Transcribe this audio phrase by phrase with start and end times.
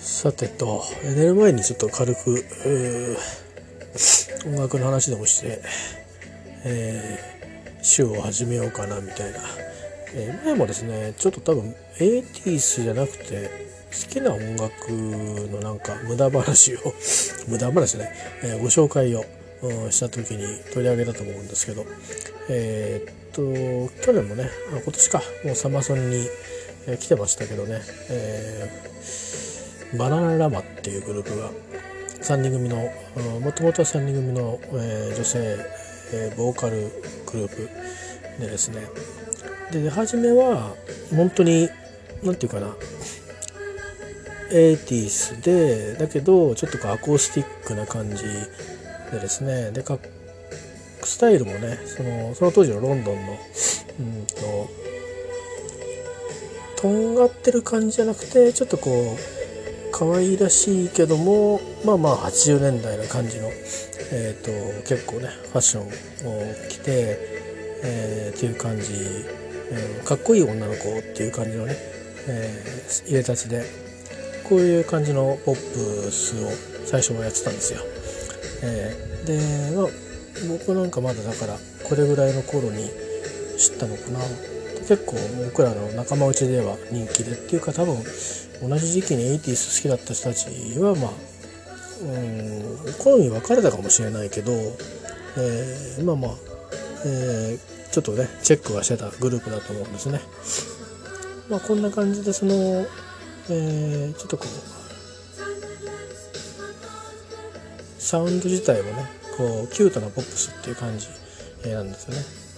[0.00, 2.44] さてと寝る前にちょっと軽く
[4.46, 5.60] 音楽の話でもして、
[6.64, 9.38] えー、週を始めようかなみたいな、
[10.14, 13.50] えー、前もですねちょっと多分 80s じゃなくて
[13.92, 16.78] 好きな音楽のなんか無駄話を
[17.46, 18.10] 無駄話ね、
[18.42, 19.24] えー、ご紹介を、
[19.62, 21.84] うん、した時に取り上げたと思うんですけど
[22.48, 26.26] えー、っと去年もね今年かもうサマソンに、
[26.86, 28.90] え、来てましたけどね、えー、
[29.98, 31.50] バナナラマっていうグループが
[32.22, 32.76] 3人組の
[33.40, 35.56] もともとは3人組の、えー、女性、
[36.12, 36.90] えー、ボーカル
[37.32, 37.68] グループ
[38.38, 38.82] でですね。
[39.72, 40.74] で初めは
[41.14, 41.68] 本当に
[42.22, 42.74] 何て言うかな
[44.50, 48.24] 80s でだけどちょっとこうアコースティックな感じ
[49.12, 49.70] でですね。
[49.70, 49.98] でか
[51.02, 53.38] スタイルもねそのその当時のロンドンの
[54.00, 54.70] うんと
[56.80, 59.39] とんがってる感じじゃなくてちょっとこう
[59.90, 63.48] 可愛らしいけどもまあまあ80年代な感じの、
[64.12, 65.88] えーと、結構ねファッションを
[66.68, 67.18] 着て、
[67.82, 68.92] えー、っていう感じ、
[69.70, 71.76] えー、かっこいい女の子っていう感じのね、
[72.28, 73.64] えー、入れたちで
[74.48, 76.50] こういう感じのポップスを
[76.86, 77.80] 最初はやってたんですよ。
[78.62, 79.86] えー、で、まあ、
[80.48, 82.90] 僕なんかまだだからこれぐらいの頃に
[83.58, 84.18] 知ったのかな
[84.88, 87.96] 結構僕らの仲間内では人気でっていうか多分
[88.62, 91.10] 同じ時期に 80s 好きだった人たちはまあ
[92.02, 96.30] うん好み分かれたかもしれないけど、えー、まあまあ、
[97.04, 100.20] えー、ちょっとねチェックはしてたグループだと思うんですね。
[101.48, 104.48] まあこんな感じでその、えー、ちょっとこう
[108.00, 111.08] サウンド自体もねこうキュートなポップスっていう感じ
[111.68, 112.49] なんですよね。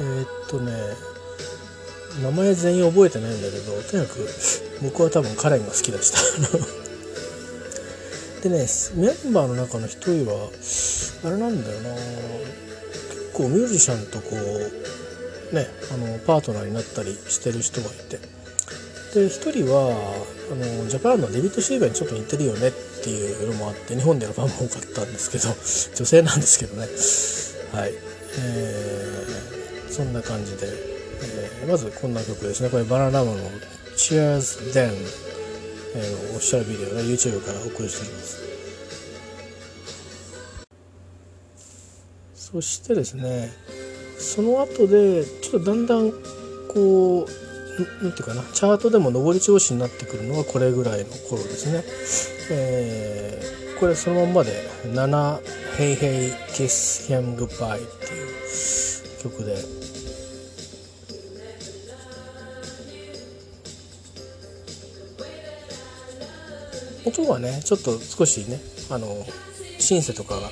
[0.00, 0.72] えー、っとね
[2.22, 4.28] 名前全員覚えてないんだけどとにかく
[4.82, 6.18] 僕は多分カレンが好きでした。
[8.42, 10.48] でねメンバーの中の一人は
[11.24, 12.04] あれなんだよな結
[13.32, 18.20] 構ミュージシャンとこうねあのパートナーになったりしてる人がいて。
[19.14, 19.90] で一人は
[20.52, 22.72] あのジャパンのデビッド・シーバーにちょっと似てるよねっ
[23.02, 25.48] ていうのもあって日本でのファンも多かったんですけど
[25.96, 26.86] 女性なんですけどね。
[27.72, 27.94] はい。
[28.40, 29.27] えー、
[29.98, 33.50] そんな感じで、えー、まずこんな曲ですねこれバナナマンの
[33.98, 34.92] 「Cheers Then」
[35.96, 38.38] えー、オフィシャルビデオね YouTube からお送りしております
[42.36, 43.52] そしてですね
[44.20, 46.12] その後でちょっとだんだん
[46.72, 51.84] こう何ていうかなチャートでも上り調子になってくるのがこれぐらいの頃ですね。
[52.50, 54.52] えー、これそのまんまで
[54.86, 55.40] 「7
[55.76, 59.77] Hey Hey Kiss Him Goodbye」っていう曲で。
[67.04, 68.60] 音がねちょっと少しね
[68.90, 69.26] あの
[69.78, 70.50] シンセとかが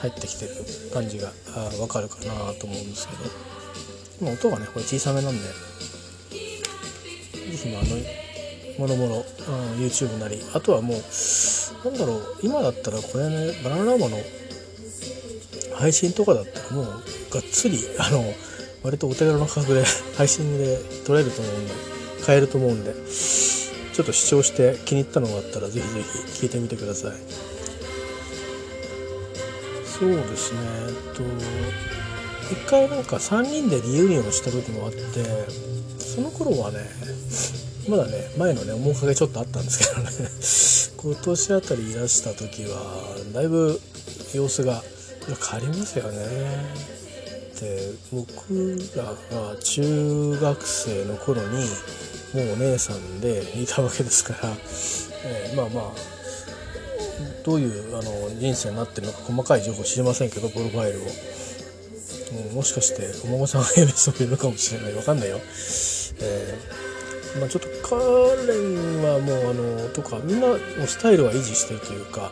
[0.00, 0.52] 入ってきてる
[0.92, 1.32] 感じが
[1.80, 3.52] わかるかなと思うんですけど。
[4.30, 5.42] 音がねこれ小さめなんで。
[5.42, 5.48] ぜ
[7.56, 10.40] ひあのもろもろ、うん、YouTube なり。
[10.54, 10.98] あとはもう
[11.84, 14.16] なんだろう今だったらこれねバナナラマの
[15.74, 18.22] 配信とかだったらもうがっつりあの
[18.82, 19.84] 割とお手軽な価格で
[20.16, 21.72] 配信で撮れると思うんで
[22.24, 22.94] 買えると思うんで。
[23.92, 27.12] ちょっと視聴して気に入ったのがあったらぜひぜひ聞いてみてください。
[29.84, 30.60] そうですね。
[30.88, 31.22] えっと
[32.52, 34.98] 一回なんか3人でリユニオンした時もあって
[35.98, 36.78] その頃はね
[37.88, 40.10] まだね前のね面影ちょっとあったんですけどね。
[41.14, 43.80] 今年あたりいらした時はだいぶ
[44.34, 44.82] 様子が
[45.50, 46.18] 変わりますよね。
[47.60, 51.64] で僕らが中学生の頃に
[52.34, 54.50] もうお姉さんでいたわけですから、
[55.24, 55.92] えー、まあまあ
[57.44, 61.02] どういうあの人生になってるのか細かい情報知りませんけどプロファイルを、
[62.48, 64.94] うん、もしかしてお孫さんがいる人もいるかもしれない。
[64.94, 65.40] わかんないよ。
[66.20, 69.54] えー、まあ、ちょっとカーレンはもうあ
[69.84, 70.46] のとかみんな
[70.86, 72.30] スタイルは維持してるというか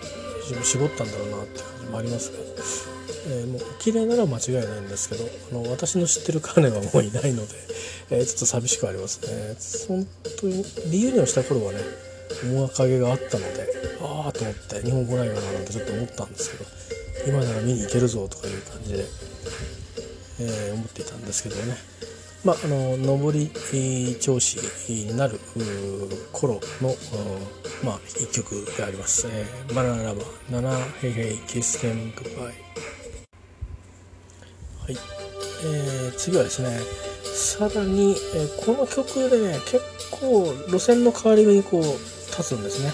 [0.62, 2.38] 絞ったんだろうなって感じもありますが、
[3.26, 7.55] えー、もう綺麗なら間違いないんですけどあの私の知ってるカレンはもういないので、
[8.11, 9.20] えー、ちょっと寂しくあります
[9.88, 10.06] ね本
[10.40, 11.78] 当に理由にはした頃はね
[12.44, 13.67] 面影があったので
[14.02, 19.05] ああと思って日本来ないかななんてちょっと思ったんですけど今なら見に行けるぞとかいう感じで、
[20.40, 21.76] えー、思っていたんですけどね
[22.44, 23.50] まあ、あの上り
[24.19, 24.56] 調子
[24.88, 25.38] になる
[26.32, 26.94] 頃の、
[27.84, 29.26] まあ、一曲であります。
[29.31, 32.55] えー、バナナラバー7ヘイヘイキスケングバイ。
[34.91, 34.99] はい、
[35.65, 36.81] えー、次はですね、
[37.23, 42.93] さらに、えーこの曲でね結構路線の代わり目にこう立つんですね、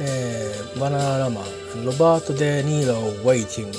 [0.00, 3.78] えーバナナラマンロバート・デ・ニーロ・ウェイティング。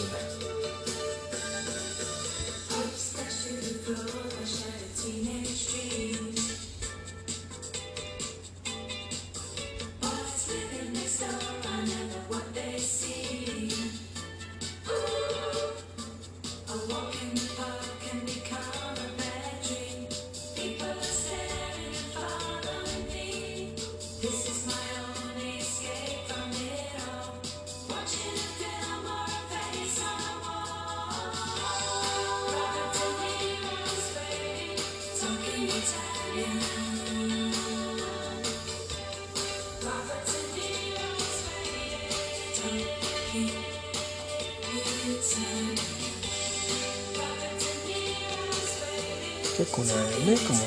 [49.73, 49.93] 構ね
[50.25, 50.59] メイクも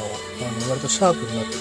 [0.43, 1.59] あの割とシャープになってて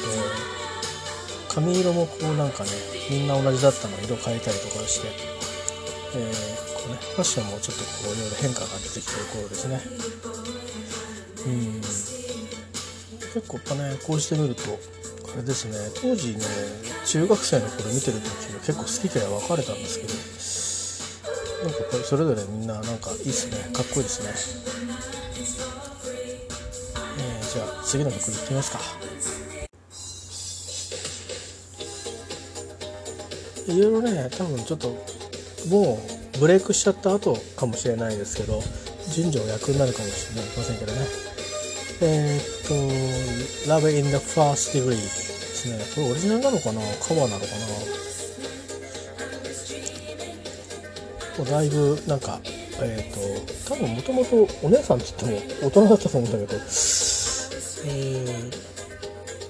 [1.48, 2.70] 髪色もこうなんかね
[3.10, 5.08] みんな同じだったの色変えたりとかして、
[6.16, 9.82] えーこうね、ファッションもちょっとこういろいろ変化が出てきてる頃ですね。
[11.46, 11.82] うん。
[11.82, 14.62] 結構やっぱねこうしてみると
[15.34, 16.42] あれですね当時ね
[17.06, 23.58] 中学生の頃見てる時は結構好き嫌い分かれたんですけどなんかこれそれぞれみんななんかいいっすね。
[23.74, 25.15] かっこいいですね。
[27.86, 28.80] 次の曲いってみますか。
[33.68, 34.90] いろいろね多分ちょっと
[35.70, 36.00] も
[36.36, 38.62] うブレイクしちゃった後かもしれないですけど
[39.12, 41.00] 順序役になるかもしれませんけどね。
[42.02, 42.74] えーっと
[43.72, 45.80] 「Love in the First Degree」ですね。
[45.96, 46.82] これオリジナルなのかな？
[46.82, 47.46] カバーなのか
[51.44, 51.52] な？
[51.52, 52.40] だいぶなんか
[52.82, 53.14] えーっ
[53.68, 56.62] と多分もともとお姉さんって言っても大人だったと思うんだけど。
[57.88, 58.26] え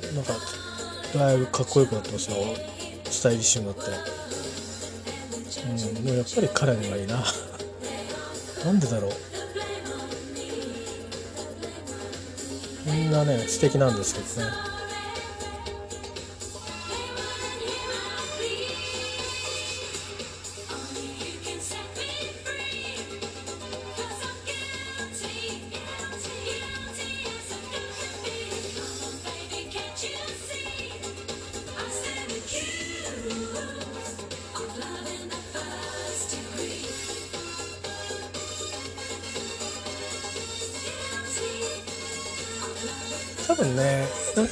[0.02, 0.34] ー、なんか
[1.14, 2.38] だいぶかっこよくなってますよ。
[3.06, 3.82] スタイリッシュになって。
[5.62, 6.06] うん。
[6.06, 7.24] もうやっぱり彼にはいいな。
[8.66, 9.12] なんでだろう。
[12.86, 14.75] みんなね素敵なんですけどね。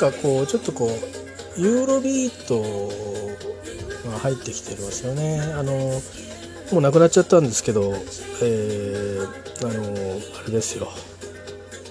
[0.03, 2.61] かこうちょっとこうユーロビート
[4.09, 5.39] が入ってきてますよね。
[5.55, 5.73] あの
[6.71, 7.93] もうなくなっちゃったんですけど
[8.41, 10.89] えー、あのあれですよ。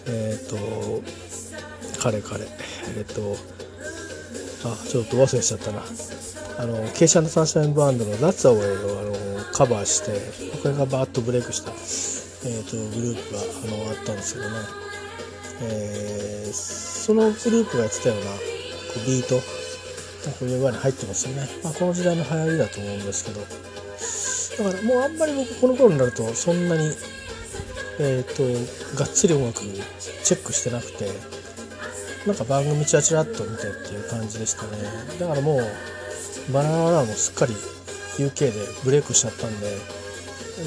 [0.06, 0.56] えっ、と
[2.00, 2.44] 彼彼。
[2.96, 3.36] えっ、と
[4.64, 5.82] あちょっと忘れちゃったな。
[6.58, 10.12] あのケイシャンド・サンシャインバンドの「That's Away」をあのカバーして
[10.62, 14.56] これがバーッとブレイクした、えー、とグループがあのあったんですけどね。
[15.62, 18.30] えーそのグループがやってたような。
[18.30, 18.38] こ
[19.04, 19.40] うビート。
[20.30, 23.40] こういう輪に入ってますよね、まあ、この時代の流行りだと思うんですけど。
[24.64, 26.92] だからもうあんまり僕この頃になるとそんなに
[27.98, 28.42] えっ、と
[28.96, 31.08] がっつり音楽チェックしてなくて
[32.26, 34.68] なんか番組チラチラっと見てっていう感じでしたね。
[35.18, 37.54] だからもうバナナラーもすっかり
[38.18, 38.52] UK で
[38.84, 39.66] ブレイクしちゃったんで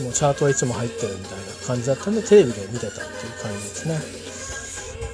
[0.04, 4.25] もうチャートはいつも入ってるみたいな感じだったんでテレビで見てたっていう感じですね。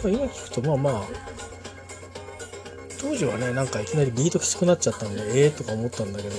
[0.09, 1.03] 今聞くとまあまあ
[2.99, 6.35] 当時はねなんかいきなりビートきつくなっちゃったんでええー、とか思ったんだけど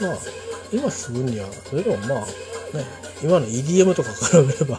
[0.00, 0.18] まあ
[0.72, 2.26] 今聞く分にはそれでもまあね
[3.22, 4.78] 今の EDM とかから見れば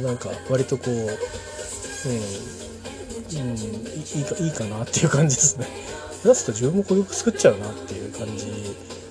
[0.00, 1.06] なんか割とこううん、
[3.40, 5.66] うん、いいかいいかなっていう感じですね。
[6.24, 8.46] 出すと自分もこういう作っちゃうなっていう感じ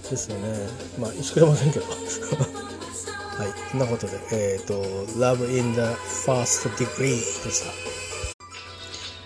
[0.10, 0.68] ですよね。
[1.00, 1.86] まあ作れませんけど。
[3.40, 4.74] はい、そんなことで、えっ、と、
[5.18, 5.80] Love in the
[6.26, 7.16] First Degree
[7.46, 7.64] でし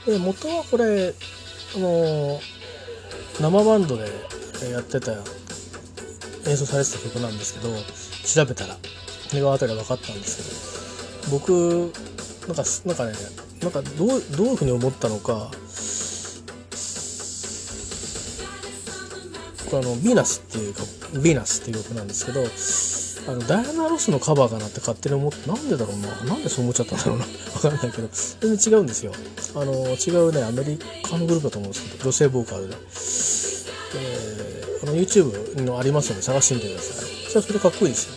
[0.05, 0.11] た。
[0.11, 1.15] で、元はこれ、
[1.75, 2.39] あのー
[3.41, 4.03] 生バンドで
[4.69, 5.13] やってた、
[6.47, 7.73] 演奏されてた曲なんですけど、
[8.23, 8.77] 調べたら、
[9.29, 11.91] それが後で分かったんですけど、僕、
[12.47, 13.13] なんか、なんかね、
[13.63, 15.49] なんかどう、どういうふうに思ったのか、
[19.71, 22.43] これあの、ヴィーナスっていうか、ヴィーナスっていう曲なんですけど、
[23.27, 27.29] あのダイアナ・ロスのカバーかなって勝手に思ってなんでだろうななんでそう思っちゃったんだろうなわ
[27.61, 28.09] かんないけど
[28.41, 29.13] 全然違うんですよ。
[29.55, 37.09] あの違うねアメリカのグループだと思うんですけど女性ボーカルで、えー、あの YouTube のありますので探してみてください。
[37.29, 38.07] それはそれかっこいいです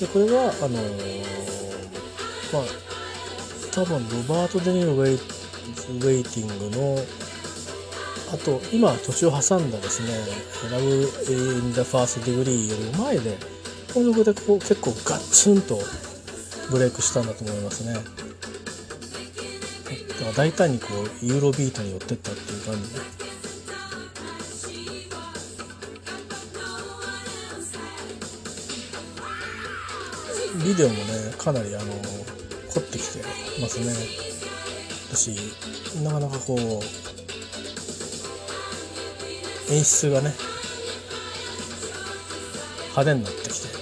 [0.00, 0.06] よ。
[0.06, 1.26] でこれがあのー
[2.52, 2.62] まあ
[3.72, 6.96] 多分 Robert De Niro's Waiting の
[8.32, 10.08] あと今途中挟んだですね
[10.42, 13.38] 「Love in the First Degree」より前で
[13.94, 15.80] この曲でこう結構ガッツンと
[16.70, 17.94] ブレイクしたんだと思いますね。
[17.94, 18.04] だか
[20.24, 20.88] ら大胆にこ
[21.22, 22.90] うユーロビートに寄ってったっていう感じ。
[22.90, 23.00] で
[30.64, 31.84] ビデオもねかなりあの
[32.74, 33.22] 凝ってきて
[33.60, 33.94] ますね。
[35.10, 35.30] だし
[36.02, 37.05] なかなかこう
[39.70, 40.32] 演出がね
[42.96, 43.76] 派手になってきて。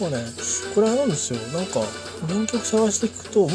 [0.00, 0.18] もうね
[0.74, 1.40] これあれなんですよ。
[1.52, 1.80] なんか
[2.26, 3.50] 原曲探していくともう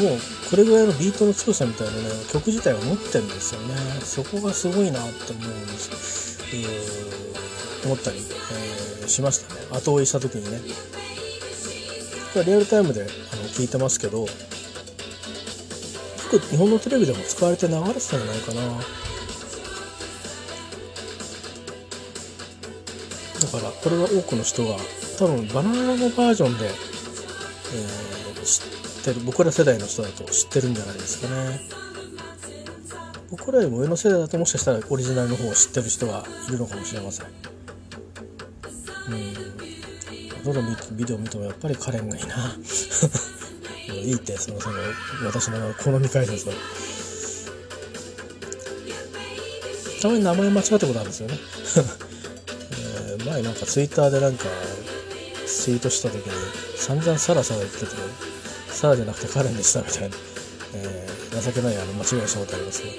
[0.50, 1.98] これぐらいのビートの強さみたいなね
[2.32, 3.74] 曲自体を持ってるんですよね。
[4.02, 9.60] そこがすごいなって思うんです、えー、思ったり、えー、しましたね。
[9.72, 10.60] 後追いした時にね。
[12.32, 13.10] これリアルタイムであの
[13.44, 14.34] 聞いてますけど結
[16.30, 18.80] 構日本のテレビでも使われて流れてたんじゃないかな。
[23.40, 24.76] だからこれは多くの人が
[25.18, 26.72] 多分バナナのバージョンで、えー、
[28.44, 29.20] 知ってる。
[29.24, 31.60] 僕ら世代の人だと知ってるんじゃないですかね。
[33.30, 37.26] 僕らよりも上の世代だともしかしたらオリジナルの方を知ってる人がいるのかもしれません。
[37.26, 39.14] う
[40.50, 40.52] ん。
[40.54, 42.56] どのビデオ見てもやっぱりカレンがいいな。
[43.92, 44.78] いいってそのその
[45.24, 46.54] 私の好み解説は
[50.02, 51.38] たまに名前間違ったことあるんですよね。
[53.24, 54.44] 前なんかツイッターでなんか
[55.46, 56.32] ツイートした時に
[56.76, 57.86] 散々サラサラ言ってて
[58.74, 60.16] サラじゃなくてカレンでしたみたいな、
[60.74, 62.90] えー、情けないあの間違いしたことありますね。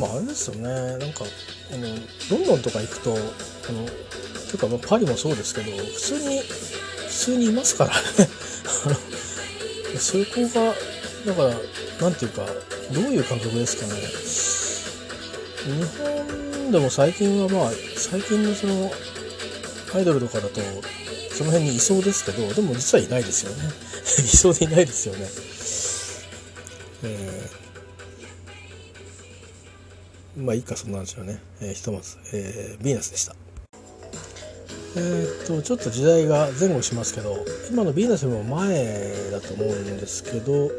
[0.00, 0.68] まああれですよね。
[0.68, 1.24] なんか
[1.72, 1.86] あの
[2.30, 3.14] ロンドンとか行くとあ
[3.72, 7.96] のていうかまあパリもそうですけど普通に普通にいますからね。
[9.98, 10.74] そこが
[11.26, 11.54] だから
[12.00, 12.44] 何ていうか
[12.92, 14.47] どういう感覚ですかね。
[15.68, 18.90] 日本でも最近はまあ最近のその
[19.94, 20.60] アイドルとかだと
[21.32, 23.64] その辺にいそうですけどでも実はいないですよね。
[24.18, 25.28] いそうでいないですよね。
[27.04, 33.36] えー、まあいいかそんなんですよね、えー、ひとまず、えー、ヴィーナスでした。
[34.96, 40.70] えー、っとちょっと時代が前後しますけど今のヴィーナスよりも前だと思うんですけど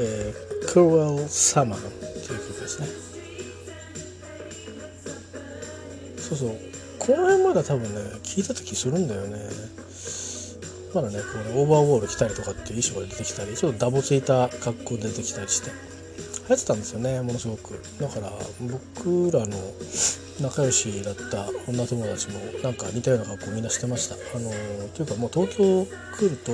[0.00, 3.07] えー、Cruel Summer っていう曲ですね。
[6.28, 6.56] そうそう。
[6.98, 9.38] この辺まだ多分ね聞いた時するんだよね。
[10.94, 15.70] まだねこうねオーバーウォール着たりとかっていう衣装が出てきたりちょっとダボついた格好出てきたりして。
[16.48, 17.78] 流行ってたんですよねものすごく。
[18.00, 18.32] だから
[18.62, 19.54] 僕らの
[20.40, 24.14] 仲良しだった女友達もなんか似たような格好みんなしてました。
[24.14, 24.50] あの
[24.94, 26.52] というかもう東京来ると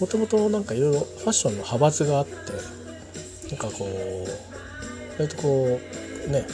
[0.00, 2.32] もともとなんかいろいろファッションの派閥があって
[3.48, 5.80] なんかこう割とこ
[6.26, 6.46] うね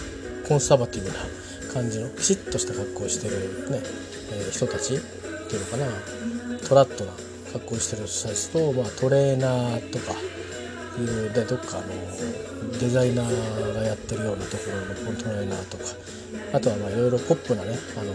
[0.47, 1.14] コンサバティブな
[1.76, 3.83] 感じのきちっとした格好をしてるね、
[4.33, 5.87] えー、人たちっていうのかな。
[6.66, 7.12] トラットな
[7.52, 10.12] 格好をしてる人たちと、まあ、トレーナーとか
[10.99, 15.85] いうでどっかのデザイナーがやってるようなところのトレーナーとか。
[16.52, 18.12] あとはいろいろポップなねあの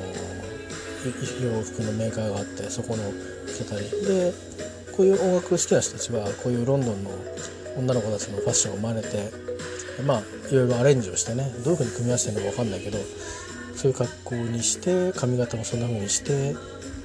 [1.44, 3.04] 洋服のメーカーがあってそこの
[3.48, 4.34] 人たりで
[4.96, 7.12] こういう音楽好きな人たちはこういうロンドンの
[7.78, 9.32] 女の子たちのファッションを真似て
[10.06, 12.98] まあいろいろアレンジをしてねどういうふうに組み合わせてるのか分かんないけど
[13.76, 16.54] そういう格好にして髪型もそんな風にして、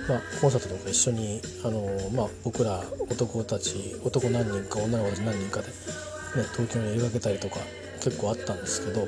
[0.08, 5.73] まあ、コンサートとか一緒にあの、まあ、僕ら男たち男何人か女の子たち何人かで、ね、
[6.52, 7.56] 東京に描けたりとか
[8.02, 9.06] 結構あったんですけど、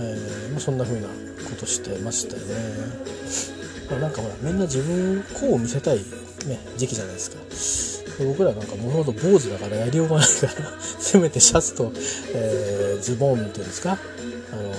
[0.48, 3.12] ーまあ、そんな風なことしてましたよね。
[3.90, 5.98] まあなんかほらみんな自分こう見せたい、
[6.46, 7.42] ね、時期じゃないですか
[8.24, 11.92] 僕らなんかもともと坊主だからやりようがないから せめてシャツと、
[12.34, 13.98] えー、ズボンっていうんですか、
[14.52, 14.72] あの、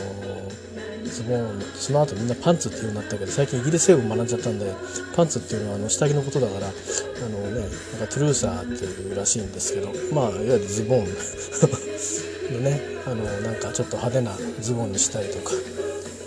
[1.23, 4.73] ズボンその後みんなパンツっていうようになったけど最近イギリス英語学んじゃったんで
[5.15, 10.99] パンツっていうのはあの下着のことだからあのねなんかトゥルーサーっていうらしいんですけどまあいわゆるズボン。
[10.99, 15.53] の ねあのなんかちょっと派手なズボンにしたりとか、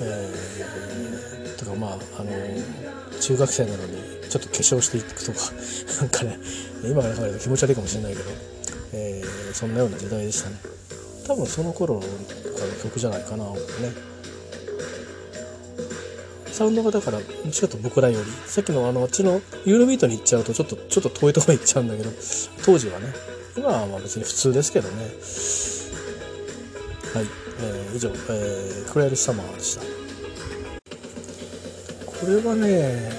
[0.00, 2.30] えーとかまああの
[3.20, 3.98] 中学生なのに
[4.28, 5.38] ちょっと化粧していくとか
[6.00, 6.38] なんかね
[6.84, 8.30] 今から考えると気持ち悪いかもしれないけど、
[8.92, 10.56] えー、そんなような時代でしたね。
[11.26, 12.02] 多分その頃の
[12.82, 13.50] 曲じゃないかなね。
[16.56, 22.10] サウンドがだからちょっと僕らよりさっきのあのあっちのユーロビートに行っちゃうとちょっとちょっと遠いところに行っちゃうんだけど
[22.64, 23.12] 当時はね
[23.54, 24.94] 今はまあ別に普通ですけどね
[27.12, 27.26] はい、
[27.60, 29.82] えー、以上、えー、クレールサマーでした
[32.06, 33.12] これはね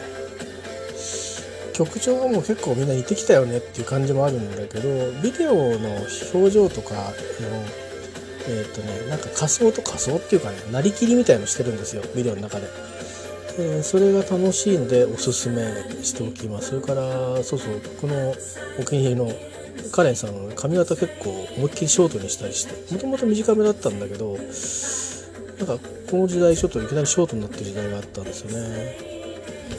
[1.73, 5.89] 曲調がもう結構みんな似てきたよねっていう感じもあるんだけどビデオの
[6.33, 7.01] 表情とかの
[8.49, 12.96] えっ、ー、とねなんか仮装と仮装っていうかねなりきりみたいのしてるんですよビデオの中で。
[13.59, 15.63] えー、それが楽しいのでおすすめ
[16.03, 16.69] しておきます。
[16.69, 18.35] それからそうそうこの
[18.79, 19.31] お気に入りの
[19.91, 24.37] カレンさんの髪型結構思いっきりショートにしたりしてもともと短めだったんだけど
[25.57, 28.97] なんかこの時代ちょっといきなりショートになってる時代があったんですよね。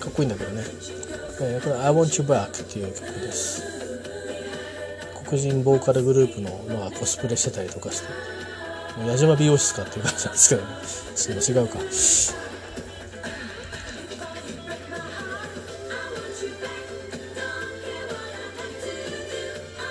[0.01, 0.63] かっこいいんだけどね、
[1.41, 3.63] えー、これ「I Want You Back」っていう曲です。
[5.25, 8.09] 黒人ボーカルグループの、まあ、コスプレしてたりとかして
[9.07, 11.63] 矢島美容室かっていう感じなんですけどね。
[11.63, 11.79] 違うか。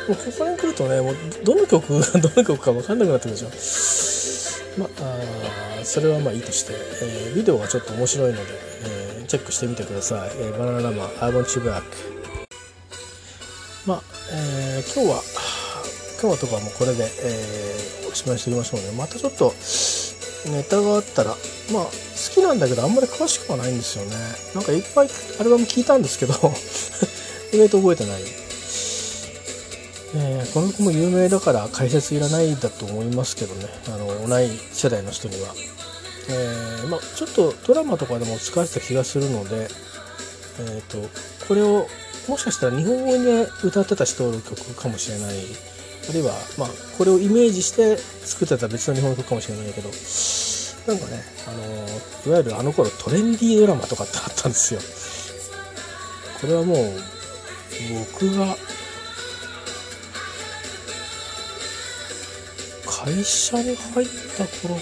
[0.08, 1.88] もうここに来るとねもうどの曲
[2.20, 4.82] どの曲か分かんなくなってくるでしょ。
[4.82, 11.82] まあそれはまあいいとして、えー、ビデオがちょっと面白いので、えー、チェックしてみてください、えー、バナナラマー I want you back
[13.86, 15.24] まあ、えー、今日は
[16.22, 18.92] 今日はとかもこれで、えー、おしまいしておきましょうね。
[18.98, 19.54] またちょっと
[20.52, 21.32] ネタがあったら
[21.72, 21.92] まあ好
[22.34, 24.16] きなんだけどあんまり詳しくはないんですよね。
[24.54, 25.10] なんかいっぱい
[25.40, 26.34] アルバム聞いたんですけど
[27.54, 28.47] 意外と覚えてない。
[30.16, 33.66] えー、この子も有名だから解説いらないだと思いますけどね。
[33.88, 35.54] あの同い世代の人には、
[36.30, 39.68] えー、ま、ちょっとドラマとかでも使われてた気がするので、
[40.60, 40.98] えーと、
[41.48, 41.88] これを
[42.28, 45.36] もしかしたら日本語で歌ってた人の曲かもしれない。
[46.10, 49.90] あるいは、まあ、これをイメージして作ってた別の日本曲かもしれないけど。
[50.88, 54.80] なんかね、あのいわゆるあの頃トレンディードラマとかってあったんですよ。
[56.40, 56.78] これはもう
[58.14, 58.56] 僕が
[63.06, 64.08] 会社に入っ
[64.38, 64.82] た頃か、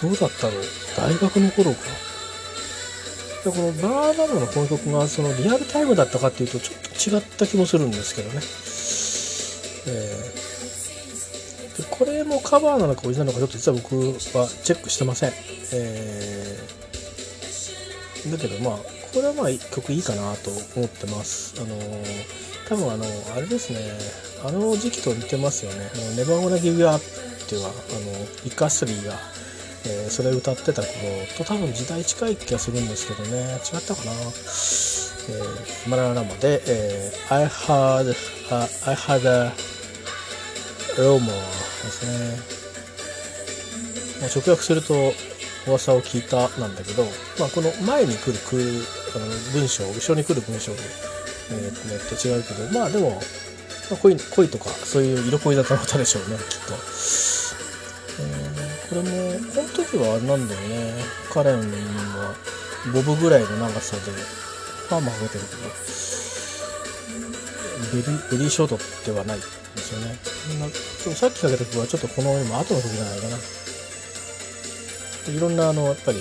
[0.00, 0.62] どうだったろう？
[0.96, 1.80] 大学の頃か。
[3.44, 8.40] でこのバーバラのこの曲がそのリアルタイムだったかっていうとちょっと違った気もするんですけどね。
[9.86, 13.96] えー、でこれもカバーなのかオリジナルなのかちょっと実は僕
[14.38, 15.32] はチェックしてません。
[15.72, 21.56] えー、だけどまあこれはまあ曲いいかなと思ってます。
[21.60, 23.04] あのー多分あの
[23.36, 23.78] あれですね。
[24.44, 27.00] あの時期と似てますよね「あのネバーゴナギブアっ
[27.48, 28.12] ていうのはあの
[28.44, 29.14] ビッグアスリーが、
[29.86, 30.90] えー、それ歌ってた頃
[31.38, 33.60] と多分時代近い気がするんですけどね。
[33.72, 38.14] 違ったかな、えー、マラララマで、えー、I had a,
[38.90, 39.52] I had a
[40.98, 42.38] rumor ですね、
[44.20, 45.14] まあ、直訳すると
[45.66, 47.04] 噂を聞いたなんだけど、
[47.38, 48.38] まあ、この前に来る
[49.16, 50.80] あの文章後ろに来る文章で
[51.50, 53.16] えー、ネット違うけどまあでも、ま
[53.92, 56.74] あ、恋恋とかそういう色恋だと思ったでしょうねきっと、
[58.20, 59.08] えー、これも
[59.54, 60.94] この時はあれなんだよね。
[61.32, 62.34] カレンは
[62.92, 64.02] ボブぐらいの長さで
[64.88, 65.94] パーマかけてるけど。
[67.92, 70.16] ベリベリーショートではないですよね。
[71.14, 73.36] さっきかけた曲はちょっとこの今後の曲じゃないかな。
[75.32, 76.18] いろんなあのやっぱり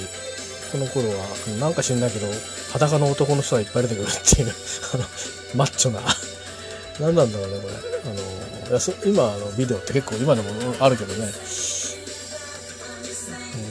[0.73, 1.15] この頃は
[1.59, 2.25] なんか知んないけど
[2.71, 4.49] 裸の男の人がいっぱい出てくるっていう
[4.95, 5.03] あの
[5.53, 6.01] マッチョな。
[6.99, 7.75] 何なんだろうねこれ。
[7.75, 11.31] あの今のビデオって結構今でもあるけどね、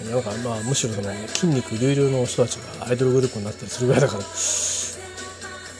[0.07, 4.23] うん、なんかまあむしろその筋肉隆々の人たちがアイドルグループになったりするぐらいだから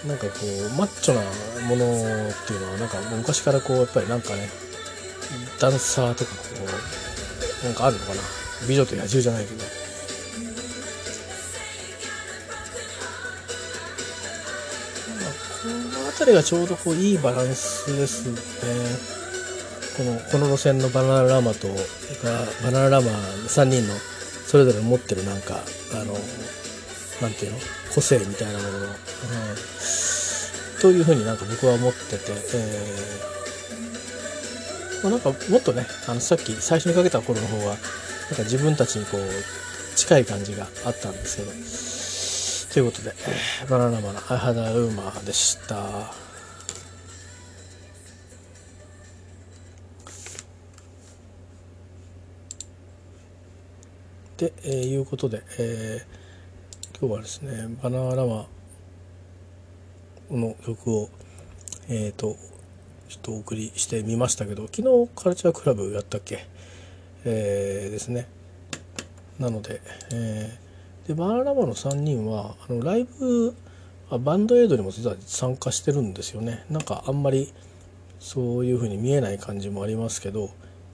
[0.09, 1.21] なんかこうマッチョな
[1.69, 4.51] ものっていうのはなんか昔からこうやっぱりなんかね
[5.61, 6.39] ダンサーとかこ
[7.63, 8.21] うなんかあるのかな。
[8.69, 9.82] 美女と野獣じゃないけど。
[16.23, 18.39] 辺りがちょうどこういいバランスですね。
[19.97, 21.69] このこの路線のバナナラマと
[22.63, 23.95] バナナラマ3人の
[24.47, 25.57] それぞれ持ってるなんか
[25.93, 26.15] あの
[27.21, 27.59] なんていうの
[27.93, 28.93] 個性みたいなものの、うん、
[30.81, 42.02] というふうになんか僕は思ってて、えーまあ、なんかもっとねあのさっき最初にかけた頃の方はなんか自分たちにこう近い感じがあったんですけど。
[42.73, 43.13] ということで、
[43.69, 46.11] バナナマンアハダウーマーでした。
[54.39, 58.47] で、えー、いうことで、えー、今日はですね、バナナマ
[60.31, 61.11] の曲を、
[61.89, 62.37] えっ、ー、と、
[63.09, 66.47] ちょっとお送りしてみましたけど昨日カルチャークラブやったっけ？
[67.27, 68.27] えー、ですね
[69.39, 69.83] なので,、
[70.15, 70.62] えー、
[71.07, 73.55] でバーナラマの3人はあのライブ
[74.11, 76.65] あバンドエイドにも実は参加してるんですよね。
[76.69, 77.53] なんかあんまり
[78.21, 80.51] そういう風に見えない感じもありますけど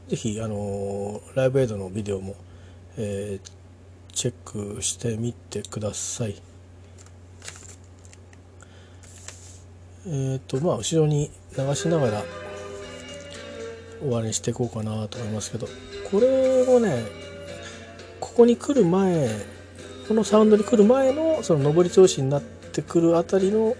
[0.09, 2.37] 是非あのライブエイドのビデオも、
[2.97, 3.51] えー、
[4.12, 4.35] チェッ
[4.77, 6.40] クしてみてください。
[10.07, 12.23] えっ、ー、とまあ後ろに流しながら
[14.01, 15.68] 終わりにしていこうかなと思いますけど
[16.11, 17.05] これをね
[18.21, 19.58] ここに来る前
[20.09, 23.77] このサウンドに来る前のその上り調子になってくるあたりの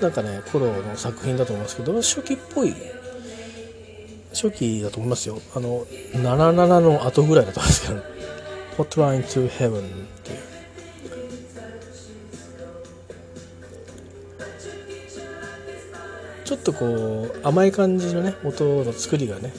[0.00, 2.74] なんかね頃の作品だと思いますけど初期っぽい
[4.30, 5.38] 初期だと思いますよ。
[5.54, 8.02] あの77の後ぐらいだと思いますけど、ね、
[8.78, 9.82] Hotline to Heaven っ
[10.22, 10.38] ていう。
[16.44, 19.52] ちょっとこう甘い感じのね音の作りがね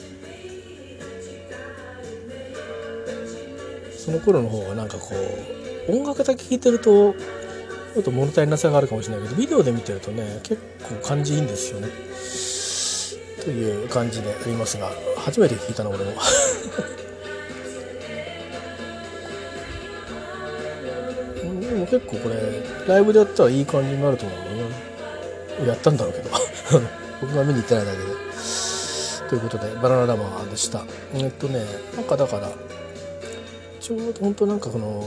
[3.96, 11.88] その頃の方がなんかこう音楽だけ聴いてるとちょっと物足りなさがあるかもしれないけどビデオで見てるとね結構感じいいんですよね。
[13.42, 16.12] という感じでありますが初めて聞いたの俺も。
[21.60, 22.36] でも結構これ
[22.86, 24.38] ライブでやったらいい感じになると思う
[25.64, 25.66] よ。
[25.66, 26.30] やったんだろうけど。
[27.20, 28.04] 僕が見に行ってないだけで。
[29.28, 30.84] ということでバナナラマーでした。
[31.14, 31.64] えっとね
[31.96, 32.52] なんかだから
[33.80, 35.04] ちょうど本当なんかこの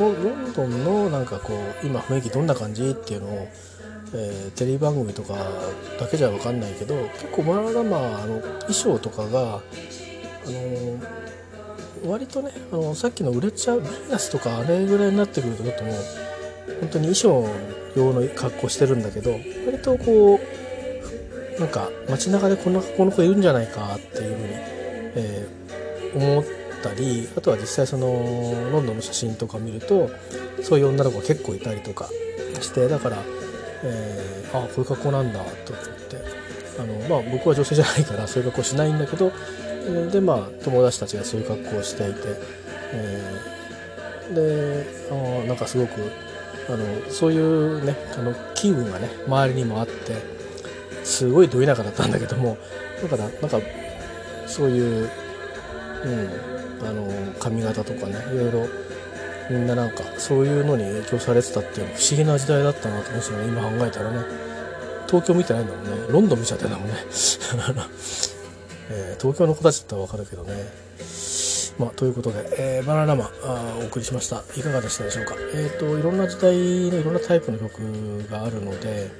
[0.00, 3.48] こロンドンのなんかこう今雰囲気どんな感じっていうのを、
[4.14, 5.34] えー、テレビ番組とか
[6.00, 9.60] だけじゃ分かんないけど結構マララマあの衣装とかが、あ
[12.06, 15.94] の、割とねあのさっきの売れちゃうビーナスとかあれぐらいになってくるとちょっともう
[16.80, 17.46] 本当に衣装
[17.94, 19.32] 用の格好してるんだけど
[19.66, 20.40] 割とこ
[21.58, 24.52] うなんか街中でこんなこの子いるんじゃないかっていうふうに、
[25.16, 26.59] えー、思って。
[26.80, 28.06] ったりあとは実際その
[28.72, 30.10] ロンドンの写真とか見ると
[30.62, 32.08] そういう女の子が結構いたりとか
[32.60, 33.18] してだから、
[33.84, 36.16] えー、あこういう格好なんだと思って
[36.78, 39.32] あの、まあ、僕は女性じゃないからそういう格好しないんだけど
[40.10, 42.20] でまあ友達たちがそういう格好をしていて、
[42.92, 45.92] えー、であなんかすごく
[46.68, 50.14] あのそういうねあの気分がね周りにもあって
[51.04, 52.56] すごいど田舎だったんだけども
[53.02, 53.58] だからなんか
[54.46, 55.10] そういう、
[56.04, 56.49] うん、
[56.82, 58.66] あの髪型とかねいろいろ
[59.50, 64.50] みんななんかそういうのに影響されてたっていう不思議な時代だったなと思うんですよね今考えたらね。
[65.10, 65.90] 東京見てないんだもんね。
[66.08, 66.94] ロンドン見ちゃってんだもんね、
[68.90, 70.90] えー、東京の子たちだったら分かるけどね。
[71.78, 74.44] まあ、ということで、えー、バナナマンあお送りしました。
[74.56, 75.34] いかがでしたでしょうか。
[75.54, 77.80] えっ、ー、といろんな時代のいろんなタイプの曲
[78.30, 79.10] があるので、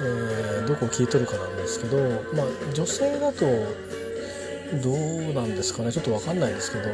[0.00, 1.98] えー、どこを聴いとるかなんですけど
[2.32, 3.46] まあ女性だと
[4.82, 5.92] どうなんですかね？
[5.92, 6.88] ちょっと分かんないですけど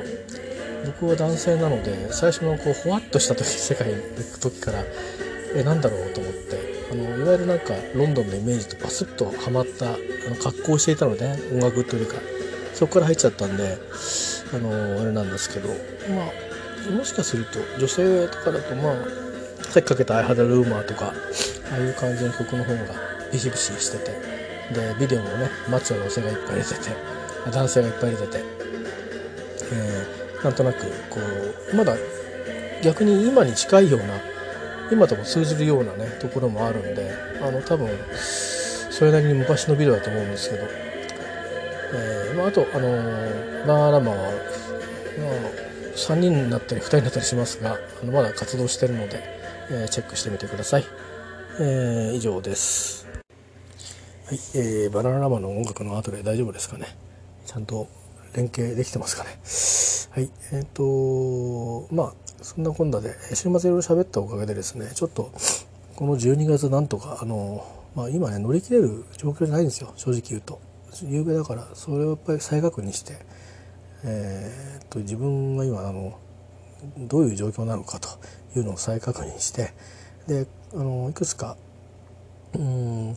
[0.87, 4.01] 僕は男性なので最初のこうほわっとした時世界に行
[4.33, 4.83] く時から
[5.55, 6.59] えなんだろうと思って
[6.91, 9.97] あのいわゆるなんかロンドンのイメージとバスッとはまったあ
[10.29, 12.17] の格好をしていたので、ね、音楽というか
[12.75, 13.79] そこから入っちゃったんで
[14.55, 15.75] あのあれなんですけどま
[16.89, 18.97] あもしかすると女性とかだとまあ
[19.65, 21.13] さっきかけた「I had a rumor」とか
[21.71, 22.81] ああいう感じの曲の方が
[23.33, 24.11] ビシビシしてて
[24.75, 28.45] でビデオもねマッチョの女性がいっぱい出てて男性がいっぱい出てて、
[29.73, 31.21] えー、なんとなくこ
[31.73, 31.97] うまだ
[32.83, 34.07] 逆に今に近いような
[34.91, 37.89] 今とも通じるようなねところもあるんであの多分
[39.01, 40.67] それなりに昔のビデオだと思うんですけど、
[41.95, 42.81] えーまあ、あとあの
[43.67, 44.33] バーラマは、まあ、
[45.97, 49.23] 3人になったり2人になったりしますがあのまだ活動してるので、
[49.71, 50.85] えー、チェックしてみてください、
[51.61, 53.07] えー、以上です。
[54.27, 57.10] はい、えー、バナナラマの音楽の後で大丈夫ですかね。
[57.51, 57.89] ちゃんと
[58.33, 59.31] 連携できてますかね。
[60.13, 60.31] はい。
[60.53, 65.33] えっ、ー、と、まあ、そんなこんなで、週末いろいろ喋ったおかげでですね、ちょっと、
[65.97, 70.61] この12月なんとか、あの、まあ今ね、乗り切れる状況じゃないんですよ、正直言うと。
[71.03, 73.19] 夕べだから、それをやっぱり再確認して、
[74.05, 76.21] えー、と、自分が今、あの、
[76.99, 78.09] どういう状況なのかと
[78.57, 79.75] いうのを再確認して、
[80.29, 81.57] で、あの、いくつか、
[82.55, 83.17] うん、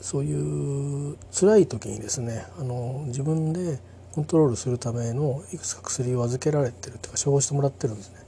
[0.00, 3.78] そういう辛い時にですねあの自分で
[4.12, 8.20] コントロールするためのいくつか薬を預けられてるというか処方してもらってるんですね。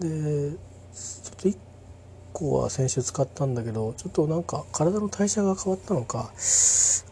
[0.00, 1.56] でちょっと1
[2.32, 6.30] 個は先週使ったんだけどちょっとなんか体の代謝が変わったのか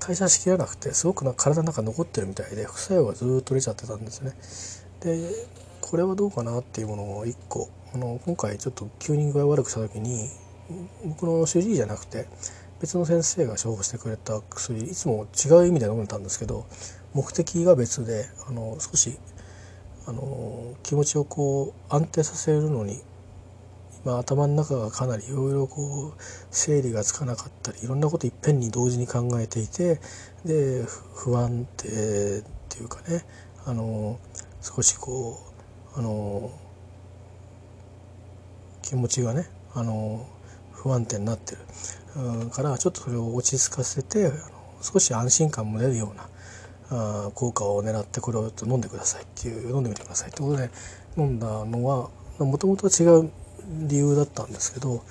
[0.00, 4.32] 代謝しきらなくてすごくな体の中残ってるみたいで副作用がずっと出ちゃってたんですね。
[5.00, 5.30] で
[5.80, 10.28] これはどうかなっていうものを1個あの今回ちょっと急に具合悪くした時に
[11.04, 12.26] 僕の主治医じゃなくて
[12.80, 16.66] 別の先生が処方してくれた薬いつも違う意味で飲んでたんですけど
[17.12, 19.18] 目的が別であの少し
[20.06, 23.00] あの気持ちをこう安定させるのに
[24.04, 30.00] 今頭の中がかなりいろいろこう整理がつかなかったりいろんなこといっぺんに同時に考えていて
[30.44, 30.84] で
[31.14, 31.90] 不安定っ
[32.68, 33.24] ていうかね
[33.64, 34.18] あの
[34.60, 35.40] 少しこ
[35.96, 36.50] うあの
[38.82, 40.26] 気持ちがねあの
[40.72, 41.62] 不安定になってる。
[42.50, 44.30] からちょっとそれを落ち着かせて
[44.82, 50.70] 少し安心感も出るような効果を狙ってこれをちょっと飲んでくださいっていう飲んでみてくださいってことで
[51.16, 53.30] 飲んだのはもともとは違う
[53.86, 55.02] 理由だったんですけど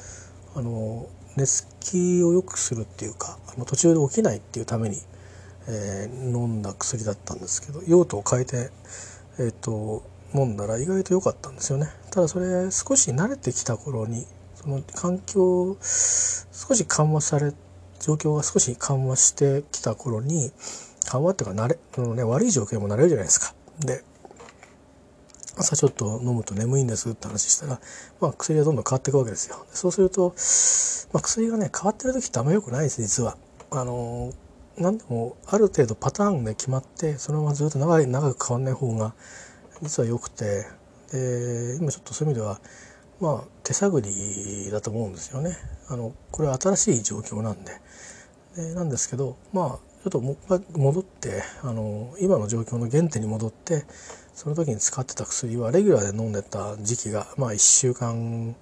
[0.56, 4.98] あの寝つきを良くするっていうかあの途中で起きないっていうために、
[5.68, 8.70] えー、飲んだ薬だったんですけど用途を変えて、
[9.40, 10.04] えーと、
[10.36, 11.88] 飲んだら意外と良かったんですよね。
[12.12, 14.28] ただそれ少し慣れてきた頃に
[14.64, 17.52] その環境少し緩和され
[18.00, 20.52] 状況が少し緩和してきた頃に
[21.06, 23.54] 緩和っていうか慣れの、ね、悪い状況も慣れるじゃないですか。
[23.80, 24.04] で
[25.58, 27.80] 朝ちょっと飲むと眠いんですって話したら、
[28.22, 29.66] まあ、薬がどんどん変わっていくわけですよ。
[29.72, 30.34] そうすると、
[31.14, 33.38] まあ、薬がね変わってる時ってあんま良くないです実は。
[33.70, 34.32] あの
[34.78, 39.14] 何でもある程度パターンで決まってそのままずっと長い長く変わんない方が
[39.82, 40.66] 実は良くて
[41.12, 42.60] で今ちょっとそういう意味では
[43.24, 45.56] まあ手探りだと思うんですよね。
[45.88, 47.72] あのこれは新しい状況なんで。
[48.58, 49.66] でなんですけどまあ
[50.04, 50.36] ちょっとも
[50.76, 53.86] 戻ってあの今の状況の原点に戻って
[54.36, 58.58] その時に使ってた薬はレギュラーで飲んでた時期がまあ1週間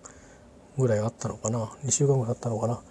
[0.78, 1.66] ぐらいあったのかな。
[1.84, 2.82] 2週間ぐらいあったのかな、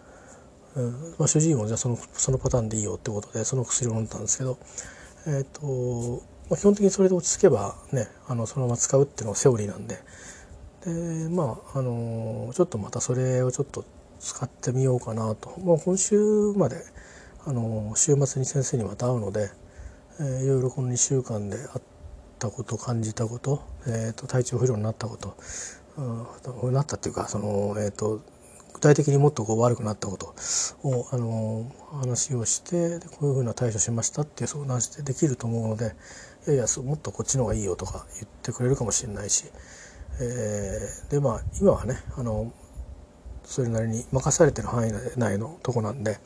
[0.74, 4.58] うんまあ、主治医もじゃあそのそのパターンでいいよってことでその薬を飲んだんですけど
[5.28, 9.98] え、ー、と、まあ、基本的にそれで落ち着けばねあのそのまま使うっていうのがセオリーなんで
[10.84, 13.84] でまああのちょっとまたそれをちょっと
[14.18, 16.76] 使ってみようかなと、まあ、今週まで
[17.46, 19.50] あの週末に先生にまた会うので、
[20.20, 21.82] えー、いろいろこの2週間であっ
[22.38, 25.36] たこと感じたこと,、えーと、体調不良になったこと、
[26.62, 28.20] うん、なったっていうかその、えーと、
[28.74, 30.34] 具体的にもっとこう悪くなったこと
[30.82, 35.94] を、あの話をしてでこういうふうな対処しましたっていう相談してできると思うので
[36.46, 39.46] いやいやもっとこっちの方がいいよとか言ってくれるかもしれないし、
[40.20, 42.52] えー、でまあ今はねあの
[43.44, 46.18] それなりに任されてる範囲内のとこなんで。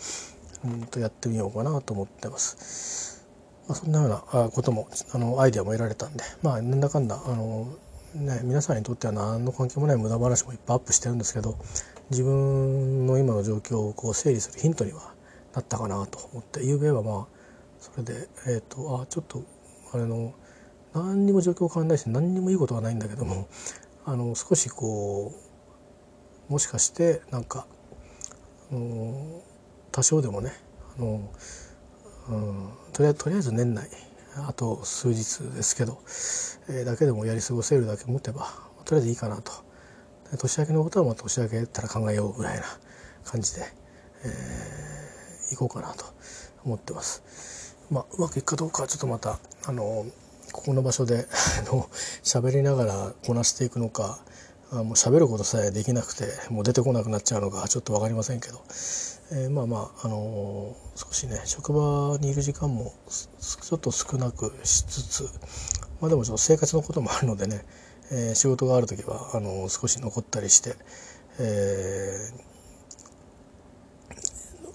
[0.64, 3.22] うんとやってみようかなと思ってます。
[3.68, 7.74] まあ、そんなようなこともあのアイデアも得られたんでまあなんだかんだあの、
[8.14, 11.56] ね、皆さんにとっては何の関係もない無駄話もいっぱいアップしてるんですけど
[12.10, 15.14] 自分の今の状況をこう整理するヒントには
[15.54, 17.26] なったかなと思ってゆうべはまあ
[17.80, 19.42] それでえっ、ー、とあちょっと
[19.94, 20.34] あれの
[20.94, 23.48] 何にも状況変わんないし何にもいいことはないんだけども
[24.06, 25.32] あの少しこ
[26.48, 27.66] うもしかしてなんか、
[28.70, 29.40] うん、
[29.90, 30.52] 多少でもね
[30.96, 31.30] あの、
[32.28, 33.88] うん、とりあえずとりあえず年内
[34.36, 35.98] あと数日ですけど、
[36.68, 38.52] えー、だけでもやり過ごせるだけ持てば
[38.84, 39.52] とりあえずいいかなと
[40.36, 42.64] 年明けのことはまあ年明けたら考えようぐらいな
[43.24, 43.62] 感じで、
[44.24, 46.04] えー、行こうかなと
[46.64, 47.76] 思ってます。
[47.90, 50.06] まあ、うまくいくかどうかはちょっとまたあの
[50.54, 51.26] ここの場所で
[52.22, 54.20] 喋りながらこなしていくのか
[54.70, 58.62] あもう喋ることさえできなくてもう出てこなくなっちゃうのかちょっと分かりませんけど、
[59.32, 65.22] えー、まあまあ、あのー、少しね職場にいる時間もちょっと少なくしつつ、
[66.00, 67.64] まあ、でもちょっと生活のこともあるのでね、
[68.12, 70.76] えー、仕事がある時はあの少し残ったりして、
[71.40, 72.30] え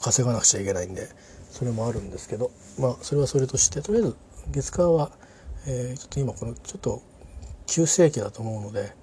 [0.02, 1.08] 稼がなくちゃいけないんで
[1.52, 4.16] それもあるんですけどまあそれはそれとしてとりあえず
[4.52, 5.12] 月火は、
[5.68, 7.02] えちょっと今このちょっと
[7.68, 9.00] 急性期だと思うので。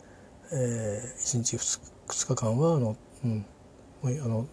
[0.53, 3.45] えー、1日 2, 2日間はあの、うん、
[4.05, 4.47] あの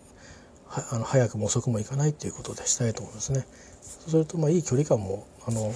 [0.68, 3.46] はあの早くも遅くもいかないっていうことでしたいと思いますね。
[3.82, 5.72] そうするとまあいい距離感もあの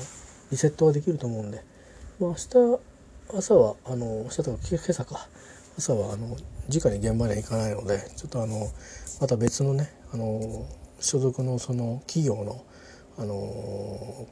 [0.49, 1.63] リセットはできると思うんで、
[2.19, 2.79] まあ、明日
[3.37, 5.27] 朝はあの明日とか今朝か
[5.77, 6.35] 朝はあの
[6.73, 8.67] 直に現場には行かないのでちょっとあの
[9.21, 10.65] また別のねあの
[10.99, 12.63] 所属のその企業の
[13.19, 14.27] あの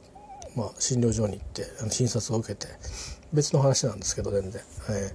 [0.56, 2.66] まあ、診療所に行って診察を受けて
[3.32, 5.12] 別の話なんですけど全然、え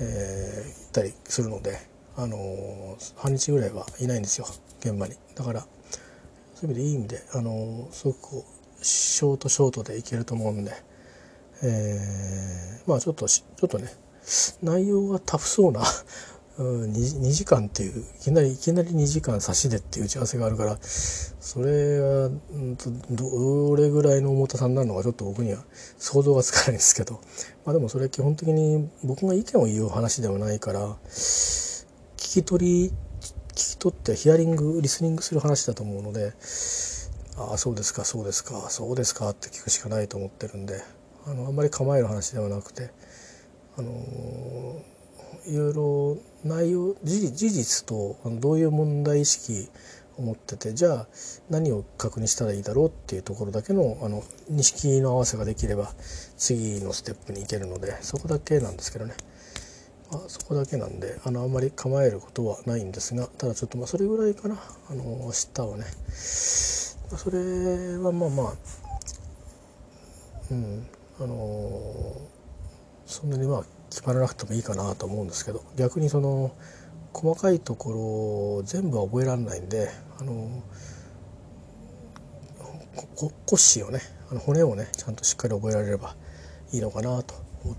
[0.00, 1.78] えー、行ったりするので、
[2.16, 4.46] あのー、半日ぐらいはいないんですよ
[4.80, 5.14] 現場に。
[5.34, 5.66] だから
[6.54, 8.44] そういう意味でいい意味で、あのー、すごくこ
[8.80, 10.72] うショートショートでいけると思うんで、
[11.62, 13.88] えー、まあちょっとちょっとね
[14.62, 15.82] 内容がタフそうな、
[16.58, 16.90] 2,
[17.20, 22.30] 2時間っていういきなりいきなり2時間差しでっていう打ち合わせがあるからそれは、
[23.10, 25.62] どれぐらいの重たさになるのかちょっと僕には
[25.98, 27.20] 想像がつかないんですけど、
[27.64, 32.94] まあ、でもそれ基本的に僕が意見を言う話ではないから聞き取り聞
[33.54, 36.32] き取ってヒアリングリスニングする話だと思うので
[37.38, 40.82] ああそうですかそうですかそうですかって聞くしかないと思ってるんで
[41.26, 42.90] あのあんまり構える話ではなくて
[43.76, 43.92] あの
[45.46, 49.68] いろいろ内容事実とどういう問題意識
[50.18, 51.06] を持っててじゃあ
[51.50, 55.92] 何を確認したらいいだろうっていうところだけのあの認識の合わせができれば
[56.36, 59.14] 次のステップに行けるのでそこだけなんですけどね。
[60.12, 64.56] まあ、そこだけなんであのあんまり構えることはないんですがただちょっとまあそれぐらいかな
[64.88, 68.52] あの明日はねそれはまあまあ
[70.52, 70.86] うん
[71.18, 72.20] あの
[73.04, 73.64] そんなにまあ
[73.96, 76.54] 決まらなくてもいいかなと思うんですけど逆にその
[77.14, 79.88] 細かいところを全部は覚えられないんで
[80.20, 80.62] あの
[83.16, 84.00] 骨子をね。
[84.28, 86.16] あの骨をねちゃんとしっかり覚えられれば
[86.72, 87.76] いいのかなと思っ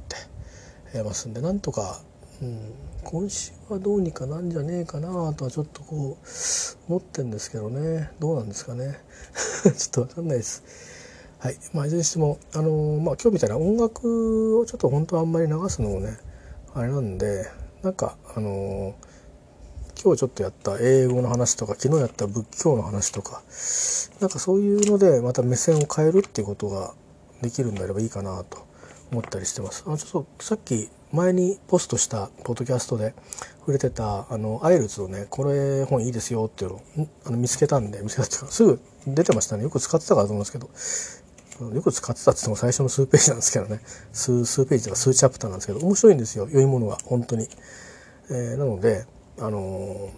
[0.93, 1.99] てますんでなんとか
[2.41, 2.71] うん、
[3.03, 8.11] 今週はどうにかなんじゃねえかなとはちょっとこう思ってんですけどね。
[8.19, 8.99] どうなんですかね。
[9.63, 10.61] ちょっと分かんないです。
[11.39, 11.57] はい。
[11.71, 16.17] まあ、いずれにしても、あのー、まあ、今日みたいな音楽をちょっと本当はあんまり流すのもね
[16.73, 17.45] あれなんで
[17.83, 23.43] なんかあのー、今日ちょっとやった英語の話とか昨日やった仏教の話とか
[24.19, 26.95] なんかそういうのでまた目線を変えるっていうことが
[27.43, 28.65] できるんであればいいかなと
[29.11, 29.83] 思ったりしてます。
[29.85, 33.13] あちょっとさっき前にポストしたポッドキャストで
[33.59, 36.81] 触れてたあのアイルツのねこれ本いいですよっていうのを
[37.25, 39.63] あの見つけたんで見つけたっていうかすぐ出てましたね。
[39.63, 40.69] よく使ってたからと思うんですけど
[41.59, 43.81] よく使ってたって言っても最初の数ページなんですけどね。
[44.13, 46.47] 数数ページとか数チャプターなんですけど面白いんですよ。
[46.51, 47.47] 良いものが本当に。
[48.29, 49.05] えー、なので
[49.39, 50.11] あの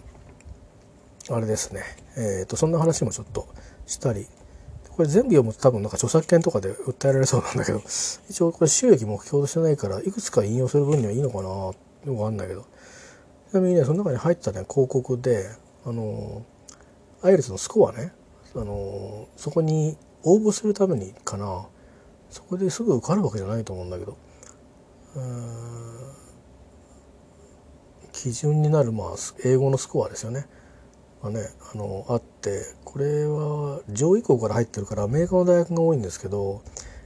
[1.26, 1.84] ー、あれですね。
[2.18, 3.48] えっ、ー、とそんな話もちょっと
[3.86, 4.28] したり。
[5.00, 7.82] これ全部読むと多分なんか著作権とかで訴えられそうなんだけど、
[8.30, 11.74] 一応これ収益目標としてないから、いくつか引用する分にはいいのかなよ
[12.04, 12.66] くわかんないけど。
[13.50, 15.50] ちなみにね、その中に入ったね、広告で、
[15.86, 16.46] あの、
[17.22, 18.12] アイレスのスコアね、
[18.56, 21.68] あの、そこに応募するためにかな、
[22.30, 24.18] そこですぐ受かるわけじゃないと思うんだけど、
[28.12, 29.08] 基準になる、まあ、
[29.46, 30.46] 英語のスコアですよね。
[31.22, 31.42] がね
[31.74, 36.62] あのあってこれは上位校から入ってるからアメリカの大学が多いんですけど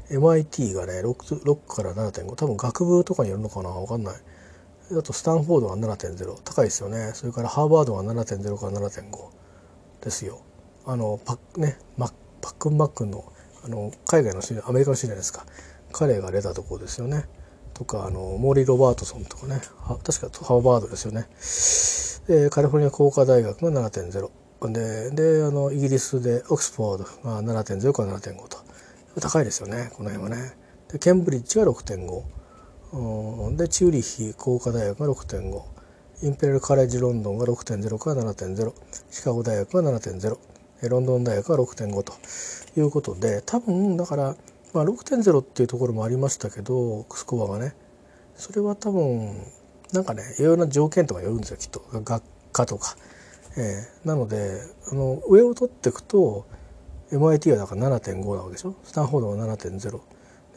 [0.10, 3.72] MIT がね 6, 6から7.5多分学部とかによるのかな？
[3.72, 4.16] 分かんない。
[4.92, 7.12] あとスタンフォードが7.0高いですよね。
[7.14, 9.32] それからハーバードが7.0から7.5
[10.04, 10.42] ですよ。
[10.86, 12.12] あのパッ,、ね、マ
[12.44, 13.24] パックンマックンの
[13.64, 15.46] あの海外のアメリカの人じゃないですか。
[15.94, 17.26] 彼が出たところですよね。
[17.74, 19.62] とかあのモーリー・ロバートソンとかね。
[20.04, 21.30] 確かハーバードですよね。
[22.28, 24.30] でカリフォルニア工科大学が7.0
[24.72, 28.58] でであのイギリスでオックスフォードが7.0から7.5と。
[29.22, 30.58] 高いですよねこの辺はね。
[30.92, 35.62] でケンブリッジが6.5でチューリッヒ工科大学が6.5
[36.24, 38.74] インペレルカレッジロンドンが6.0から7.0
[39.10, 40.38] シカゴ大学が7.0
[40.90, 42.14] ロンドン大学が6.5と
[42.80, 44.36] いうことで多分だから、
[44.74, 47.76] まあ、6.0っていうところもありましたけどスコアがね
[48.36, 49.38] それは多分
[49.92, 52.96] なんかねいろいろな条件とかよるんですよきっと学科とか。
[53.56, 56.48] えー、なのであの上を取っていくと
[57.12, 58.74] MIT はだから7.5なわけでしょ？
[58.84, 60.00] スタンフォードが7.0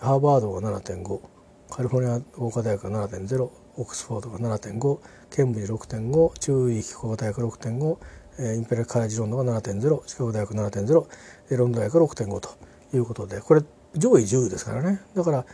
[0.00, 1.20] ハーバードが7.5
[1.68, 4.98] カリフォルニア工科大学が7.0オックスフォードが7.5
[5.30, 7.96] ケンブリ6.5中医工科大学6.5
[8.38, 12.50] インペレルカレッジロンドンが7.0シカゴ大学7.0ロンドン大学6.5と
[12.94, 13.62] いうことでこれ
[13.94, 15.00] 上位10位ですからね。
[15.14, 15.44] だからや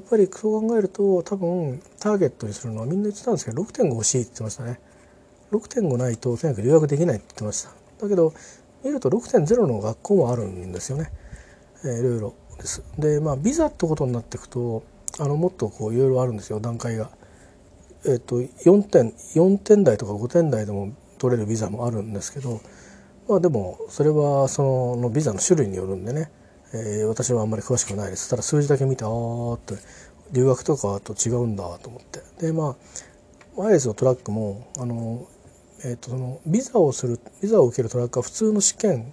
[0.00, 4.80] っぱりそう考えると多分ターゲットにするのはみんな言ってたんですけど6.5欲しいって言ってましたね。
[5.50, 7.70] 6.5ないととにかく留学できないって言ってました。
[8.02, 8.32] だけど
[8.84, 11.10] 見ると6.0の学校もあるんですよね、
[11.84, 12.84] えー、いろいろです。
[12.98, 14.84] でまあビザってことになっていくと
[15.18, 17.10] あのもっとこういろいろあるんですよ段階が。
[18.06, 22.60] えっ、と4点4点台とか5点台でも取れるビザもあるんですけど
[23.28, 26.30] まあでもそれはそのビザの種類によるんでね
[26.74, 28.28] えー、私はあんまり詳しくないです。
[28.28, 29.74] ただ数字だけ見てああって
[30.32, 32.20] 留学とかと違うんだと思って。
[32.46, 32.76] でま
[33.56, 35.26] あアイレスのトラックもあの、
[35.84, 39.12] えー、とそのビザをするビザを受けるトラックは普通の試験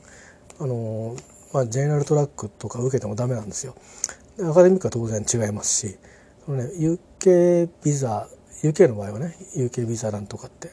[0.59, 1.15] あの、
[1.53, 3.75] まあ、ジェネラルトラックとか受けてもダメなんですよ。
[4.41, 5.97] アカデミックは当然違いますし
[6.45, 8.27] その、ね、UK ビザ
[8.63, 10.69] UK の場合はね UK ビザなんとかって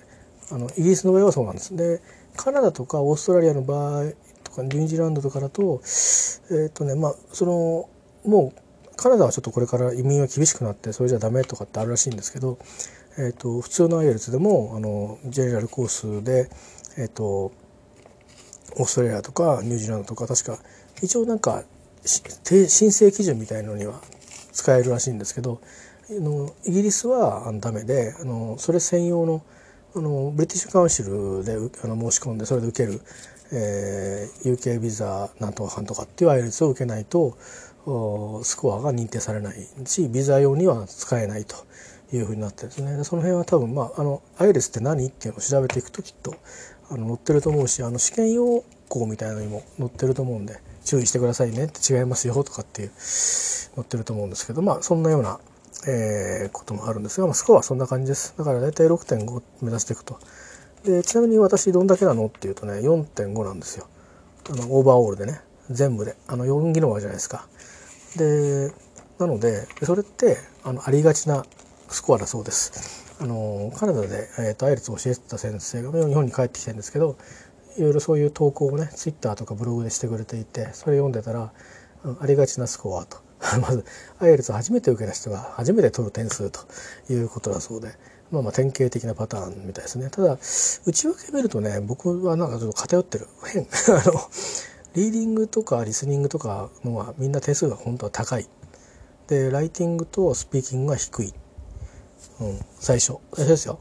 [0.53, 1.76] あのイギリスの場合はそうなんです。
[1.76, 2.00] で
[2.36, 4.12] カナダとかオーストラリアの場合
[4.44, 7.88] とかニュージーランドとかだとえっ、ー、とねまあその
[8.24, 12.59] もうカナダはちょっとこれから移民は厳しくなってそれじゃダメとかってあるらしいんですけど、
[13.18, 16.50] えーと、普通のアイエルツでもあのジェネラルコースで、
[16.98, 20.59] えーと、オーストラリアとかニュージーランドとか確か
[21.03, 21.64] 一応なんか
[22.05, 24.00] 申請基準みたいのには
[24.53, 25.61] 使えるらしいんですけど
[26.11, 29.42] あのイギリスはダメであのそれ専用の
[29.95, 33.01] あのブリティッシュカウンシルであの申し込んでそれで受ける、
[33.53, 37.36] えー、UK ビザなんとかかんとかっていうアイレツを受けないと
[38.43, 41.57] スコアが認定されないしビザ用には使えないと
[42.14, 43.05] いうふうになってですね。
[43.05, 46.34] その辺は多分まああのアイレスって何っていうのを調べていくときっと
[46.90, 55.40] あの載ってると思うしあの試験要項みたいなのにも載ってると思うんで注意してくださいねって違いますよとかっていう載ってると思うんですけどまあそんなような、
[55.87, 58.35] えー、こともあるんですが、まあ、スコアはそんな感じです。
[58.39, 60.18] だから大体6.5目指していくと。
[60.85, 63.87] でちなみに私どんだけなのっていうとね4.5なんですよ。
[64.51, 66.16] あのオーバーオールでね全部で。
[66.26, 67.47] あの4技能あるじゃないですか。
[68.16, 68.72] で
[69.18, 71.45] なのでそれってあのありがちな
[71.89, 73.03] スコアだそうです。
[73.20, 77.16] あのカナダで、えーと、アイレツを教えてた先生が日本に帰ってきてるんですけど
[77.76, 81.53] いろいろそういう投稿をねツイッターとかブログでしてくれていてそれ読んでたら
[82.20, 83.18] ありがちなスコアと。
[83.61, 83.84] まず
[84.20, 86.61] アイレツ初めて受けた人が初めて取る点数と
[87.11, 87.93] いうことだそうで
[88.30, 90.09] まあまあ典型的なパターンみたいですね。
[90.11, 90.38] ただ
[90.86, 93.28] 内訳見るとね僕はなんかちょっと偏ってる。
[93.45, 93.66] 変。
[93.95, 94.12] あの
[94.95, 98.49] リーディングとかリスニングとかのはみんな点数が本当は高い。
[99.26, 101.34] でライティングとスピーキングが低い、
[102.40, 103.18] うん、最初。
[103.34, 103.78] 最初ですよ。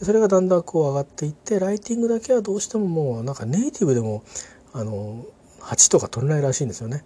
[0.00, 4.24] それがだんだんこう上がっていってライティングだけはどうしてももうなんかネイティブでも
[4.72, 5.24] あの
[5.60, 7.04] 8とか取れないらしいんですよね。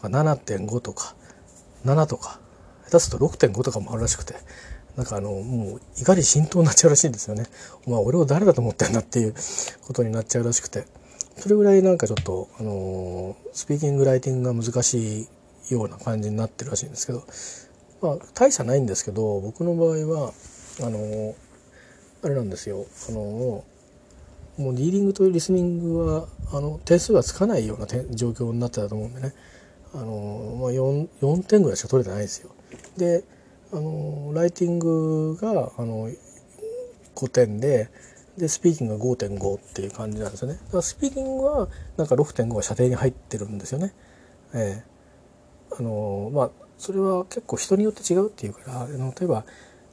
[0.00, 1.14] 7.5とか。
[1.84, 2.40] 7とか
[2.84, 4.34] 下手すると6.5とかもあるらしくて
[4.96, 7.46] なんかあのもう怒り浸透になっちゃうらしいんですよね。
[7.86, 9.34] お前俺を誰だと思ってんだっていう
[9.86, 10.84] ことになっちゃうらしくて
[11.38, 15.28] それぐらいなんかちょっとあのスピーキングライティングが難しい
[15.70, 17.24] ような感じになってるらしいんですけど
[18.02, 20.32] まあ大差ないんですけど僕の場合は
[20.82, 21.34] あの
[22.22, 23.64] あれなんですよあの
[24.58, 29.32] もうリーディングとリスニングはあの点数がつかないような状況になってたと思うんでね
[29.94, 32.50] あの、まあ4、4, 点ぐらいしか取れてないですよ。
[32.96, 33.24] で
[33.72, 36.10] あのライティングがあの
[37.14, 37.88] 5点で
[38.36, 40.54] でスピーキングが5.5っていう感じなんですよね。
[40.54, 43.94] だからスピーキングはなんか6.5が射程に入ってるんですよね。
[44.54, 44.92] ええ
[45.78, 49.44] あのまあそれは結構人によって違うっていうから例えば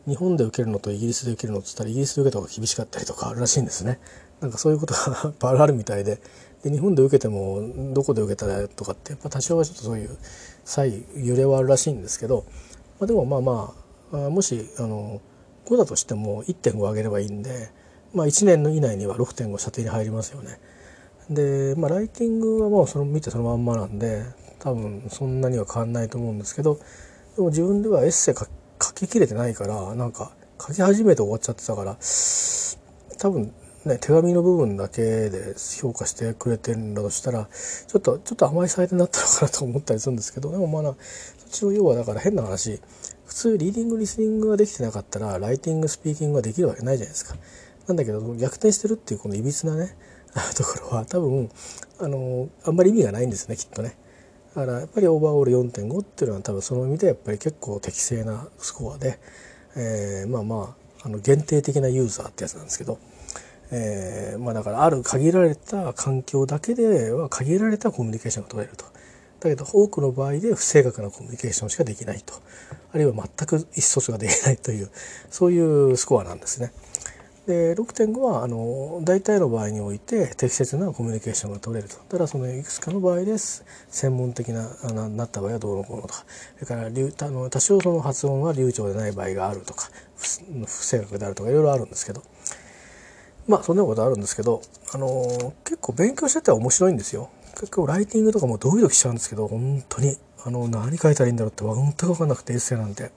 [0.08, 4.00] 日本で受けるのとイギリスで受けるのっつったらイギリスで受けた方が厳しかったりとかあるらしいんですね。
[4.41, 6.20] なんかそういうことが あるみたいで
[6.64, 10.18] で日本で受けてもどこで受けたらとかってやっぱ多少はちょっとそういう
[10.66, 12.45] 際揺れはあるらしいんですけど、
[12.99, 13.74] まあ、でもまあま
[14.26, 15.22] あもしあの
[15.66, 17.72] 5だとしても1.5上げればいいんで、
[18.14, 20.60] まあ、1年以内には6.5射程に入りますよね。
[21.30, 24.24] で、まあ、ライティングはもうその見てそのまんまなんで
[24.57, 26.80] 多分そんなには変わんないと思うんですけど
[27.36, 28.45] でも自分ではエッセイ書
[28.82, 31.97] 書ききれてないからなんか書き始めて終わっちゃってたから
[33.20, 33.53] 多分
[33.90, 37.50] ね手紙の部分だけで評価してくれてるんだとしたら
[37.88, 40.96] ちょっとちょっと甘い採点だったのかなと思ったりするんですけどでもまあそっ
[41.50, 42.80] ちの要はだから変な話
[43.26, 47.36] 普通リーディングリスニングができてなかったらライティングスピーキングができるわけないじゃないですか。
[47.88, 49.96] なんだけど逆転してるっていうこのいびつなね
[50.56, 51.50] ところは多分
[52.00, 53.98] あのあんまり意味がないんですねきっとね。
[54.56, 59.20] だからやっぱりオーバーオール4.5っていうのは多分その意味でやっぱり結構適正なスコアで、
[59.76, 63.00] えー、まあまああの限定的なユーザーってやつなんですけど、
[63.72, 68.86] えー、まあだからある限られた環境だけでは限られたコミュニケーションが取れると。
[69.39, 72.34] だけど多くの場合で不正確なコミュニケーションしかできないと。
[72.91, 74.89] あるいは全く意思疎通ができないという
[75.30, 76.72] そういうスコアなんですね。
[77.47, 81.95] で6.5はあの大体の場合において適切なコミュニケーションが取れると。
[81.95, 83.65] ただそのいくつかの場合です。
[83.89, 86.26] 専門的なななった場合はどうのこうのとか。
[86.55, 92.22] それからあの多少その発音は流暢でない場合があるとか不正確であるとかいろいろあるんですけど。
[93.50, 94.62] まあそんなことあるんですけど
[94.93, 97.30] あの結構勉強してて面白いんですよ。
[97.56, 100.18] 結構ライティングとかもドキドキしちゃうんですけど本当に。
[100.45, 103.12] あの何書いたらいいんだろうって本当に分かんなくてエッセイなんて。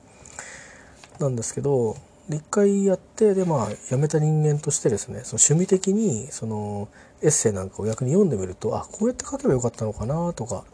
[1.20, 1.96] なんですけど
[2.28, 6.88] 一回やってでまあ辞めた人間としてですねその趣味的にその
[7.20, 10.64] エッセイなんかを逆に読んでみるとあこうやって書けばよかったのかなとか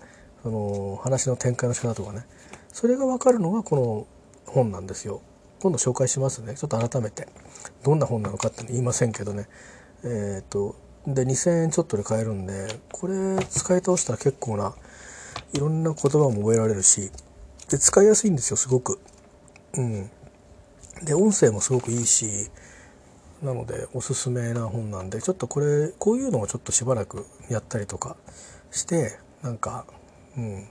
[0.43, 2.25] その話の展開の仕方とかね。
[2.73, 4.07] それが分かるのがこの
[4.47, 5.21] 本なんですよ。
[5.61, 6.55] 今度紹介しますね。
[6.55, 7.29] ちょっと改めて。
[7.85, 9.49] どんな本なのかって言いませんけどね
[10.05, 14.75] えっ、ー、とで2,000円ちょっとで買えるんでこれ使い倒したら結構な
[15.55, 17.11] いろんな言葉も覚えられるし
[17.71, 18.99] で使いやすいんですよすごく。
[19.75, 20.11] うん
[21.05, 22.51] で音声もすごくいいし
[23.43, 28.17] なのでおすすめな本なんでちょっとこれこういうのをちょっとしばらくやったりとか
[28.73, 29.87] してなんか、
[30.37, 30.67] うん、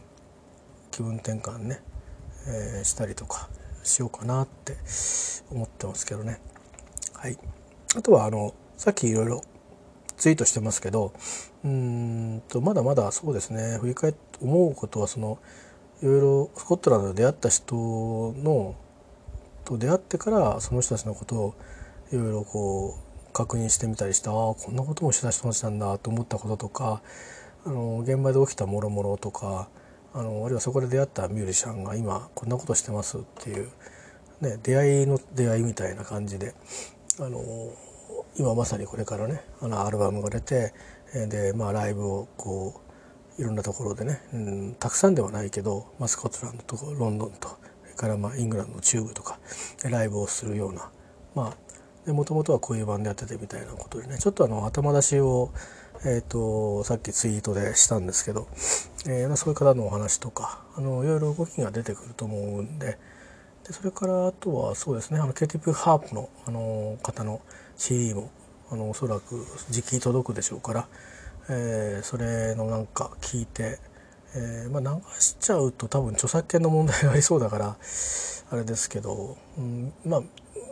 [0.91, 1.81] 気分転換ね、
[2.47, 3.49] えー、したりとか
[3.83, 4.75] しようかなって
[5.49, 6.41] 思ってますけどね。
[7.17, 7.37] はい、
[7.95, 9.41] あとはあのさっきいろいろ
[10.17, 11.13] ツイートしてますけど
[11.63, 15.39] うんとまだまだそうですね振り返って思うことはその
[16.01, 18.75] いろいろスコットランドで出会った人の
[19.65, 21.55] と出会ってからその人たちのことを
[22.11, 27.01] いろいろこう確認してみたりしてああこんなこともしてた人たちなんだと思ったこととか
[27.65, 29.69] あの現場で起きたもろもろとか
[30.13, 33.69] あのあるいはそこで出会ったミュージシャンが今こんなことしてますっていう、
[34.41, 36.55] ね、出会いの出会いみたいな感じで
[37.19, 37.41] あの
[38.37, 40.73] 今まさにこれからねあのアルバムが出て
[41.13, 42.81] で、まあ、ライブをこ
[43.37, 49.39] ういろんなところでね、うん、たくさんではないけど、まあ、スコットランドとロンドンとそれからまあイングランドの中部とか
[49.83, 50.91] ライブをするような
[51.35, 51.55] ま
[52.07, 55.51] あもともとはこういうバンドやっててみたいなことでねちょっとあの頭出しを
[56.05, 58.47] えーと、さっきツイートでしたんですけど、
[59.07, 62.99] えー、そういう方のお話とかあのいろいろ動きが出てくると思うんで
[63.67, 67.41] でそれからあとはそうですねあのケティプハープのあの方の
[67.75, 68.31] CD も
[68.71, 70.87] あのおそらく時期届くでしょうから、
[71.49, 73.79] えー、それのなんか聞いて、
[74.35, 77.77] えー、まあ、流しちゃうと多分著作権の問題がありそうだから
[78.51, 80.21] あれですけど、うん、まあ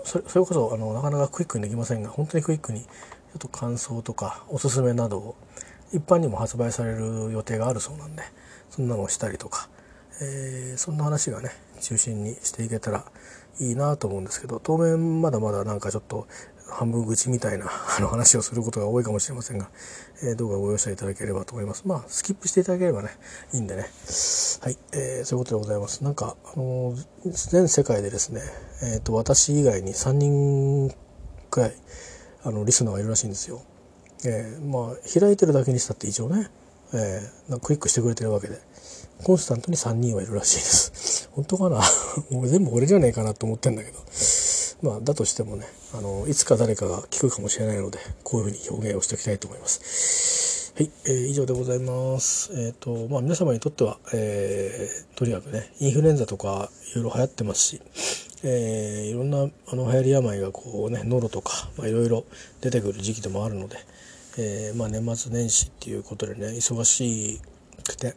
[0.06, 2.88] それこそあのなかなかクイックにできませんが本当にクイックにちょ
[3.36, 5.36] っと感想とかおすすめなどを
[5.92, 8.24] 一般にも発売される予定があるそうなんで
[8.70, 9.68] そんなのをしたりとか、
[10.22, 11.52] えー、そんな話がね
[11.86, 13.06] 中心にしていけたら
[13.60, 16.28] いいなと思うんですけど当面まだまだなんかちょっと
[16.68, 19.70] 半分愚痴みたいな あの話をすることが多いかもしれませんが、
[20.24, 21.84] えー、どうかご容赦いただければと思います。
[21.86, 23.10] まあ、スキップしていただければね、
[23.54, 23.84] いいんでね。
[24.62, 26.04] はい、えー、そういうことでございます。
[26.04, 27.06] なんか、あのー、
[27.52, 28.42] 全世界でですね、
[28.82, 30.96] えっ、ー、と、私以外に3人
[31.52, 31.76] くらい、
[32.44, 33.62] あのリスナーがいるらしいんですよ。
[34.26, 36.50] えー、まあ開いてるだけにしたって一応ね、
[36.94, 38.60] えー、クリックしてくれてるわけで
[39.24, 41.25] コンスタントに3人はいるらしいです。
[41.36, 41.82] 本当かな？
[42.32, 44.00] もう全部俺じゃねえかなと思ってんだけど
[44.82, 50.74] まあだとしてもねあのいつか誰かが聞くかもしれないのでこういうふうに表現をしておきたいと思います。
[50.76, 52.50] はい、えー、以上でございます。
[52.54, 57.82] えっ、ー、とまあ皆様にとっては、えー、とにかくねインフルエンザとかいろいろ流行ってますし
[58.48, 62.26] えー、いろんなあの流行り病がこうね喉とか、まあ、いろいろ
[62.62, 63.78] 出てくる時期でもあるので、
[64.38, 67.42] えー、まあ、年末年始っていうことでね忙し
[67.84, 68.14] くて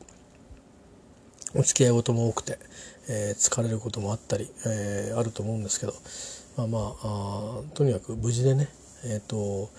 [1.55, 2.59] お付き合い事も多くて、
[3.09, 5.95] えー、疲れることもあったり、えあると思うんですけど
[6.57, 8.69] まあまああとにかく無事でね
[9.05, 9.71] えっ、と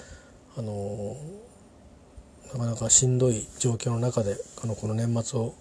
[0.57, 1.15] あの
[2.53, 5.53] なかなかしんどい状況の中であのこの年末を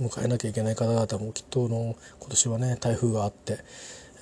[0.00, 3.58] 迎えなきゃいけない方々もきっとの今年はね台風があって、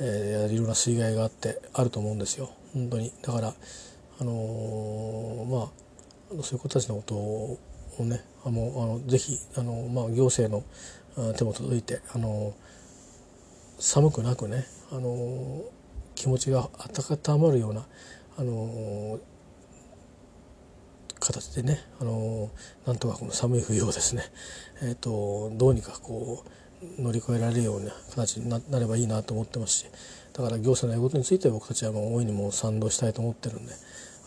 [0.00, 2.50] えー、いろんな水害があってあると思うんですよ。
[2.72, 3.12] 本当に。
[3.22, 5.70] だからあのー、ま
[6.38, 7.59] あそういう子たちのことを
[8.05, 10.64] ねあのあのぜひあの、まあ、行政の
[11.34, 12.55] 手も届いてあの
[13.85, 15.62] 寒くなくねあの
[16.14, 16.70] 気持ちが
[17.26, 17.85] 温まるような
[18.39, 19.20] あの
[21.20, 22.49] 形でねあの
[22.87, 24.22] なんとかこの寒い冬をですね、
[24.82, 26.45] えーとどうにかこ
[26.99, 29.87] う乗り越えられるような形になればいいなと思ってますし
[30.32, 33.74] だから行政の言うことについて僕たちはもう大いにも賛同したいと思ってるんで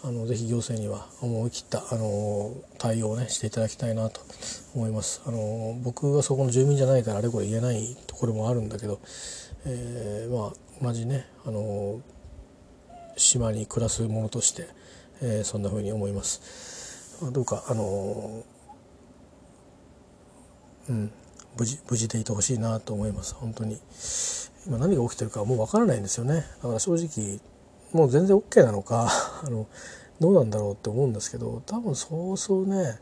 [0.03, 4.21] あのぜひ行政には思い切ったあの対応をねしていただきたいなと
[4.75, 5.23] 思います。
[5.25, 8.99] あの僕がそこの住民じゃないからあれこれ言えないところもあるんだけど、
[9.65, 12.01] えー、まあ同じねあの
[13.15, 14.67] 島に暮らす者として、
[15.21, 17.17] えー、そんなふうに思います。
[17.25, 18.43] あどうかあの
[20.89, 21.11] うん
[21.57, 23.33] 無事無事でいてほしいなと思います。
[23.35, 23.79] 本当に。
[24.67, 26.45] 今何が起きてるかもう分からないんですよね。
[26.61, 27.39] だから正直
[27.93, 29.09] もう全然 OK なのか
[29.43, 29.67] あの
[30.19, 32.99] どうなんだろうって思うんですけど多分そうそうね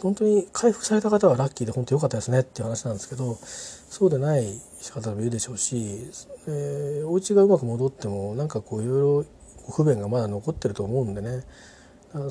[0.00, 4.44] 本当に回復された方はラッキーで本当良かったですねっていう話なんですけどそうでない
[4.92, 6.10] 方もいるでしょうし、
[6.46, 9.24] えー、お家がうまく戻ってもなんかこういろいろ
[9.66, 11.44] ご不便がまだ残ってると思うんでね。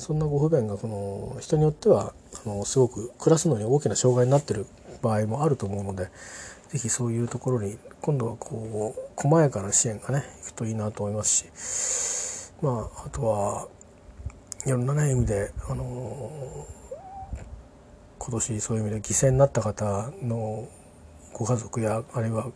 [0.00, 2.12] そんなご不便がこの人によっては
[2.44, 4.66] あのすごく暮らすのに大きな障害になってる
[5.02, 6.08] 場合もあると思うので
[6.70, 13.68] 是非そういうところに今度はこう細やかな支援がねいくといいなと思いますしまああとは
[14.66, 16.66] いろんなね意味であの
[18.18, 20.68] 今年そういう意味で犠牲になった方の
[21.32, 22.50] ご家族やあるいは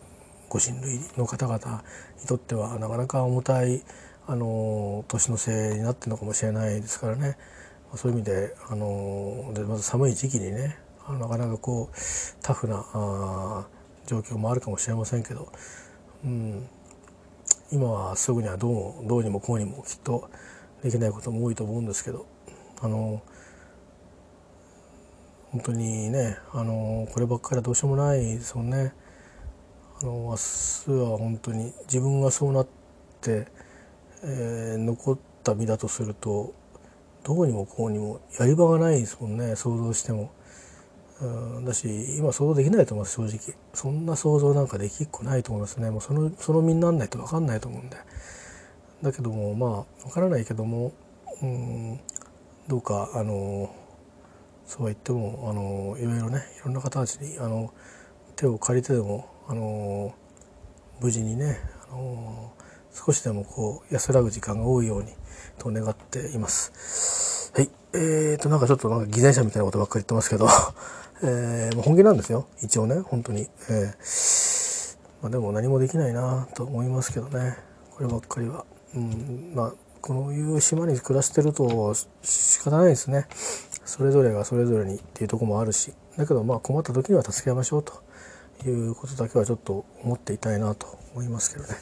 [0.49, 1.83] ご親類の方々
[2.21, 3.83] にとってはなかなか重たい
[4.27, 7.37] あの年のせいになってるのかもしれないですからね。
[7.95, 11.97] そういう意味であのでまず寒い時期にねなかなかこう
[12.43, 13.67] タフなあ
[14.07, 15.53] 状況もあるかもしれませんけど、
[16.25, 16.67] うん、
[17.71, 20.31] 今はすぐにはどうどうにもこうにもきっと
[20.83, 22.27] できないことも多いと思うんですけど
[22.81, 23.23] あの
[25.53, 28.95] 本当にねあのこればっかりはどうしようもないですもんね。
[30.01, 32.67] あの明日は本当に自分がそうなっ
[33.21, 33.47] て、
[34.25, 36.55] えー、残った身だとすると
[37.23, 40.33] どうにもこうにもやり場がないですもんね想像しても。
[41.65, 47.97] だし今想像できないと思います正直そんな想像なんかできっこないと思いますねもうそのその身になんないと分かんないと思うんで
[49.03, 49.71] だけどもまあ
[50.05, 50.93] わからないけども
[51.41, 52.01] うん
[52.67, 53.73] どうかあの
[54.67, 57.73] そうは言ってもあのいろいろねいろんな方たちにあの
[58.37, 60.15] 手を借りてでもあの
[61.01, 61.59] 無事にね
[61.91, 62.53] あの
[62.93, 65.13] 少しでもこう安らぐ時間が多いように
[65.59, 67.53] と願っています。
[67.55, 67.71] はい。
[67.95, 70.49] えーと、なんかちょっとなんか偽善者みたいなことばっかり言ってますけど、
[71.23, 72.47] えー、本気なんですよ。
[72.63, 73.49] 一応ね、本当に。
[73.69, 77.57] えー、まあ、でも何もできないなと思いますけどね。
[77.91, 78.65] こればっかりは。
[78.95, 83.27] うん、まあ、このいう島に暮らしてると仕方ないですね。
[83.85, 85.93] それぞれがそれぞれにっていうとこもあるし。
[86.17, 88.03] だけどまあ困った時には助け合いましょうと
[88.67, 91.75] いうことだけはちょっと思っていたいなと思いますけどね。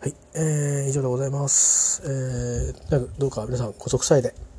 [0.00, 2.02] はい、えー、以上でございます。
[2.04, 4.51] えー、どうか皆さん、ご息災で。